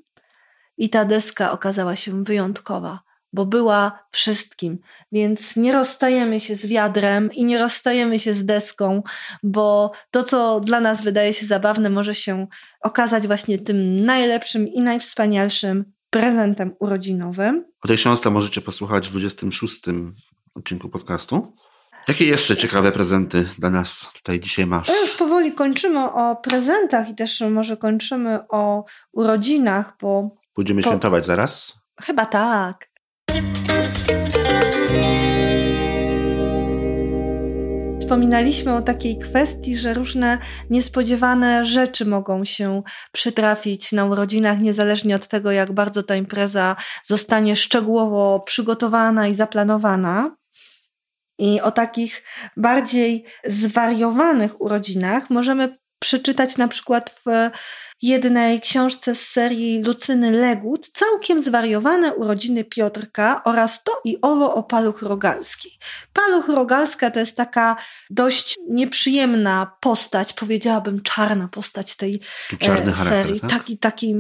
I 0.77 0.91
ta 0.91 1.05
deska 1.05 1.53
okazała 1.53 1.97
się 1.97 2.25
wyjątkowa 2.25 3.04
bo 3.35 3.47
była 3.47 4.07
wszystkim. 4.11 4.79
Więc 5.13 5.57
nie 5.57 5.73
rozstajemy 5.73 6.41
się 6.41 6.57
z 6.57 6.67
wiadrem 6.67 7.33
i 7.33 7.45
nie 7.45 7.59
rozstajemy 7.59 8.19
się 8.19 8.35
z 8.35 8.45
deską, 8.45 9.03
bo 9.43 9.93
to, 10.11 10.23
co 10.23 10.61
dla 10.61 10.81
nas 10.81 11.03
wydaje 11.03 11.33
się 11.33 11.47
zabawne, 11.47 11.91
może 11.91 12.15
się 12.15 12.47
okazać 12.81 13.27
właśnie 13.27 13.59
tym 13.59 14.05
najlepszym 14.05 14.69
i 14.69 14.81
najwspanialszym 14.81 15.85
prezentem 16.11 16.75
urodzinowym. 16.81 17.65
O 17.85 17.89
tej 17.89 17.97
książce 17.97 18.31
możecie 18.31 18.61
posłuchać 18.61 19.09
w 19.09 19.11
26 19.11 19.83
odcinku 20.55 20.89
podcastu. 20.89 21.55
Jakie 22.09 22.25
jeszcze 22.25 22.57
ciekawe 22.57 22.93
prezenty 22.93 23.47
dla 23.59 23.71
nas 23.71 24.09
tutaj 24.15 24.41
dzisiaj 24.41 24.67
masz? 24.67 24.89
No 24.89 25.01
już 25.01 25.13
powoli 25.13 25.53
kończymy 25.53 26.05
o 26.13 26.37
prezentach 26.37 27.09
i 27.09 27.15
też 27.15 27.41
może 27.51 27.77
kończymy 27.77 28.39
o 28.49 28.85
urodzinach, 29.13 29.97
bo. 30.01 30.37
Pójdziemy 30.55 30.83
po... 30.83 30.89
świętować 30.89 31.27
zaraz? 31.27 31.75
Chyba 32.03 32.27
tak. 32.27 32.94
Wspominaliśmy 38.05 38.75
o 38.75 38.83
takiej 38.83 39.19
kwestii, 39.19 39.77
że 39.77 39.95
różne 39.95 40.39
niespodziewane 40.71 41.65
rzeczy 41.65 42.05
mogą 42.05 42.45
się 42.45 42.83
przytrafić 43.13 43.93
na 43.93 44.05
urodzinach, 44.05 44.61
niezależnie 44.61 45.17
od 45.17 45.29
tego, 45.29 45.53
jak 45.53 45.73
bardzo 45.73 46.03
ta 46.03 46.17
impreza 46.17 46.77
zostanie 47.03 47.57
szczegółowo 47.57 48.41
przygotowana 48.41 49.29
i 49.29 49.35
zaplanowana. 49.35 50.37
I 51.39 51.61
o 51.61 51.71
takich 51.71 52.23
bardziej 52.57 53.25
zwariowanych 53.45 54.61
urodzinach 54.61 55.31
możemy 55.31 55.77
przeczytać 55.99 56.57
na 56.57 56.69
przykład 56.69 57.11
w 57.11 57.51
jednej 58.05 58.61
książce 58.61 59.15
z 59.15 59.29
serii 59.29 59.83
Lucyny 59.83 60.31
Legut 60.33 60.89
całkiem 60.89 61.43
zwariowane 61.43 62.15
urodziny 62.15 62.65
Piotrka 62.65 63.45
oraz 63.45 63.85
to 63.85 64.01
i 64.05 64.19
owo 64.23 64.55
o 64.55 64.63
Paluch 64.63 65.03
Rogalskiej. 65.03 65.73
Paluch 66.13 66.49
Rogalska 66.49 67.11
to 67.11 67.21
jest 67.21 67.37
taka 67.37 67.77
dość 68.11 68.57
nieprzyjemna 68.69 69.77
postać, 69.81 70.33
powiedziałabym 70.33 71.03
czarna 71.03 71.49
postać 71.49 71.97
tej 71.97 72.21
Czarny 72.59 72.93
e, 72.93 72.97
serii. 72.97 73.41
tak? 73.41 73.51
Taki, 73.51 73.79
taki 73.79 74.15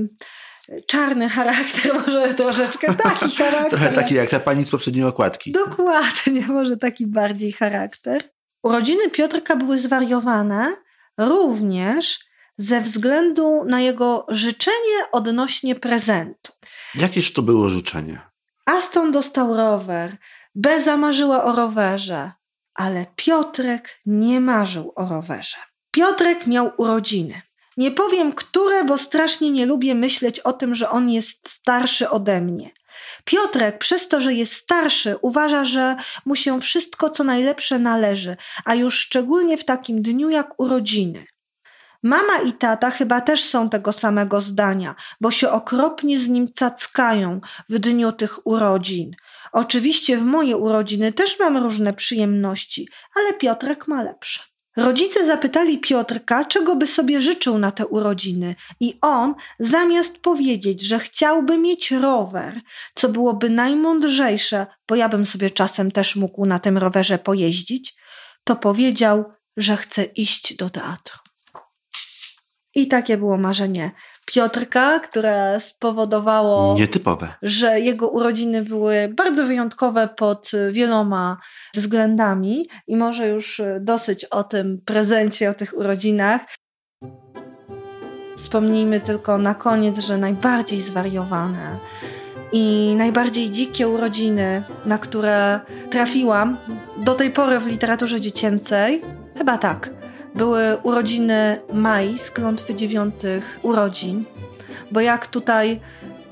czarny 0.86 1.28
charakter, 1.28 1.94
może 2.06 2.34
troszeczkę 2.34 2.94
taki 2.94 3.30
charakter. 3.38 3.70
Trochę 3.70 3.88
taki 3.88 4.14
jak 4.14 4.30
ta 4.30 4.40
pani 4.40 4.66
z 4.66 4.70
poprzedniej 4.70 5.04
okładki. 5.04 5.52
Dokładnie, 5.52 6.46
może 6.58 6.76
taki 6.76 7.06
bardziej 7.06 7.52
charakter. 7.52 8.24
Urodziny 8.62 9.10
Piotrka 9.10 9.56
były 9.56 9.78
zwariowane 9.78 10.76
również 11.18 12.18
ze 12.58 12.80
względu 12.80 13.64
na 13.64 13.80
jego 13.80 14.26
życzenie 14.28 15.10
odnośnie 15.12 15.74
prezentu. 15.74 16.52
Jakież 16.94 17.32
to 17.32 17.42
było 17.42 17.70
życzenie? 17.70 18.20
Aston 18.66 19.12
dostał 19.12 19.56
rower, 19.56 20.16
Beza 20.54 20.96
marzyła 20.96 21.44
o 21.44 21.56
rowerze, 21.56 22.32
ale 22.74 23.06
Piotrek 23.16 24.00
nie 24.06 24.40
marzył 24.40 24.92
o 24.96 25.08
rowerze. 25.08 25.56
Piotrek 25.90 26.46
miał 26.46 26.72
urodziny. 26.76 27.42
Nie 27.76 27.90
powiem 27.90 28.32
które, 28.32 28.84
bo 28.84 28.98
strasznie 28.98 29.50
nie 29.50 29.66
lubię 29.66 29.94
myśleć 29.94 30.40
o 30.40 30.52
tym, 30.52 30.74
że 30.74 30.88
on 30.88 31.10
jest 31.10 31.50
starszy 31.50 32.10
ode 32.10 32.40
mnie. 32.40 32.70
Piotrek, 33.24 33.78
przez 33.78 34.08
to, 34.08 34.20
że 34.20 34.34
jest 34.34 34.52
starszy, 34.52 35.16
uważa, 35.22 35.64
że 35.64 35.96
mu 36.24 36.34
się 36.34 36.60
wszystko 36.60 37.10
co 37.10 37.24
najlepsze 37.24 37.78
należy, 37.78 38.36
a 38.64 38.74
już 38.74 38.98
szczególnie 38.98 39.58
w 39.58 39.64
takim 39.64 40.02
dniu 40.02 40.30
jak 40.30 40.60
urodziny. 40.60 41.24
Mama 42.04 42.38
i 42.38 42.52
tata 42.52 42.90
chyba 42.90 43.20
też 43.20 43.44
są 43.44 43.70
tego 43.70 43.92
samego 43.92 44.40
zdania, 44.40 44.94
bo 45.20 45.30
się 45.30 45.50
okropnie 45.50 46.18
z 46.18 46.28
nim 46.28 46.48
cackają 46.52 47.40
w 47.68 47.78
dniu 47.78 48.12
tych 48.12 48.46
urodzin. 48.46 49.10
Oczywiście 49.52 50.16
w 50.16 50.24
moje 50.24 50.56
urodziny 50.56 51.12
też 51.12 51.40
mam 51.40 51.56
różne 51.56 51.92
przyjemności, 51.92 52.88
ale 53.16 53.32
Piotrek 53.32 53.88
ma 53.88 54.02
lepsze. 54.02 54.40
Rodzice 54.76 55.26
zapytali 55.26 55.78
Piotrka, 55.78 56.44
czego 56.44 56.76
by 56.76 56.86
sobie 56.86 57.20
życzył 57.20 57.58
na 57.58 57.70
te 57.72 57.86
urodziny, 57.86 58.54
i 58.80 58.94
on, 59.00 59.34
zamiast 59.58 60.18
powiedzieć, 60.18 60.82
że 60.82 60.98
chciałby 60.98 61.58
mieć 61.58 61.90
rower, 61.90 62.60
co 62.94 63.08
byłoby 63.08 63.50
najmądrzejsze, 63.50 64.66
bo 64.88 64.94
ja 64.94 65.08
bym 65.08 65.26
sobie 65.26 65.50
czasem 65.50 65.90
też 65.90 66.16
mógł 66.16 66.46
na 66.46 66.58
tym 66.58 66.78
rowerze 66.78 67.18
pojeździć, 67.18 67.94
to 68.44 68.56
powiedział, 68.56 69.24
że 69.56 69.76
chce 69.76 70.04
iść 70.04 70.56
do 70.56 70.70
teatru. 70.70 71.23
I 72.74 72.88
takie 72.88 73.16
było 73.16 73.36
marzenie 73.36 73.90
Piotrka, 74.26 75.00
które 75.00 75.60
spowodowało, 75.60 76.74
Nietypowe. 76.78 77.34
że 77.42 77.80
jego 77.80 78.08
urodziny 78.08 78.62
były 78.62 79.12
bardzo 79.16 79.46
wyjątkowe 79.46 80.08
pod 80.08 80.50
wieloma 80.70 81.36
względami. 81.74 82.66
I 82.86 82.96
może 82.96 83.28
już 83.28 83.62
dosyć 83.80 84.24
o 84.24 84.44
tym 84.44 84.80
prezencie, 84.84 85.50
o 85.50 85.54
tych 85.54 85.78
urodzinach. 85.78 86.40
Wspomnijmy 88.36 89.00
tylko 89.00 89.38
na 89.38 89.54
koniec, 89.54 89.98
że 89.98 90.18
najbardziej 90.18 90.82
zwariowane 90.82 91.78
i 92.52 92.94
najbardziej 92.98 93.50
dzikie 93.50 93.88
urodziny, 93.88 94.62
na 94.86 94.98
które 94.98 95.60
trafiłam 95.90 96.58
do 97.04 97.14
tej 97.14 97.30
pory 97.30 97.60
w 97.60 97.66
literaturze 97.66 98.20
dziecięcej, 98.20 99.02
chyba 99.38 99.58
tak 99.58 99.90
były 100.34 100.76
urodziny 100.82 101.60
Mai 101.72 102.18
z 102.18 102.30
klątwy 102.30 102.74
dziewiątych 102.74 103.58
urodzin, 103.62 104.24
bo 104.90 105.00
jak 105.00 105.26
tutaj 105.26 105.80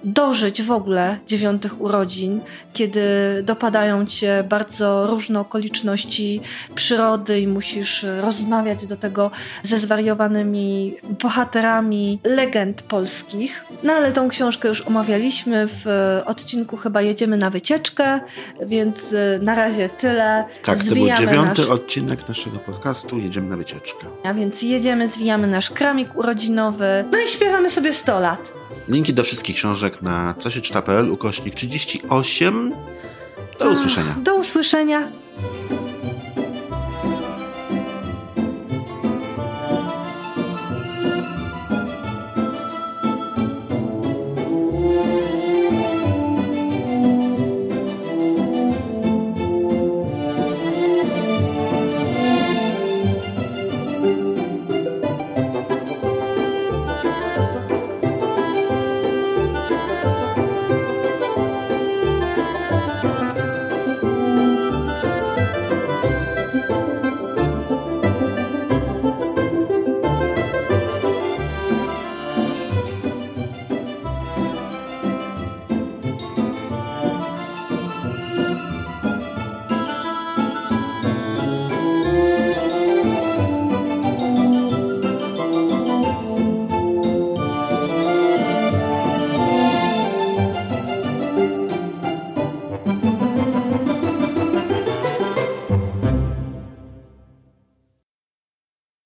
dożyć 0.04 0.62
w 0.62 0.70
ogóle 0.70 1.18
dziewiątych 1.26 1.80
urodzin, 1.80 2.40
kiedy 2.72 3.00
dopadają 3.42 4.06
cię 4.06 4.44
bardzo 4.48 5.06
różne 5.06 5.40
okoliczności 5.40 6.40
przyrody 6.74 7.40
i 7.40 7.46
musisz 7.46 8.06
rozmawiać 8.20 8.86
do 8.86 8.96
tego 8.96 9.30
ze 9.62 9.78
zwariowanymi 9.78 10.96
bohaterami 11.22 12.18
legend 12.24 12.82
polskich. 12.82 13.64
No 13.82 13.92
ale 13.92 14.12
tą 14.12 14.28
książkę 14.28 14.68
już 14.68 14.80
omawialiśmy 14.80 15.66
w 15.68 15.86
odcinku 16.26 16.76
chyba 16.76 17.02
Jedziemy 17.02 17.36
na 17.36 17.50
wycieczkę, 17.50 18.20
więc 18.66 18.98
na 19.40 19.54
razie 19.54 19.88
tyle. 19.88 20.44
Tak, 20.62 20.78
to 20.78 20.94
był 20.94 21.06
dziewiąty 21.06 21.60
nasz... 21.62 21.70
odcinek 21.70 22.28
naszego 22.28 22.58
podcastu 22.58 23.18
Jedziemy 23.18 23.48
na 23.48 23.56
wycieczkę. 23.56 24.06
A 24.24 24.34
więc 24.34 24.62
jedziemy, 24.62 25.08
zwijamy 25.08 25.46
nasz 25.46 25.70
kramik 25.70 26.16
urodzinowy, 26.16 27.04
no 27.12 27.18
i 27.18 27.28
śpiewamy 27.28 27.70
sobie 27.70 27.92
100 27.92 28.20
lat. 28.20 28.61
Linki 28.88 29.14
do 29.14 29.24
wszystkich 29.24 29.56
książek 29.56 30.02
na 30.02 30.34
co 30.38 30.50
się 30.50 30.60
czyta.pl 30.60 31.10
ukośnik 31.10 31.54
38. 31.54 32.74
Do 33.58 33.70
usłyszenia. 33.70 34.16
Do 34.22 34.36
usłyszenia. 34.36 35.08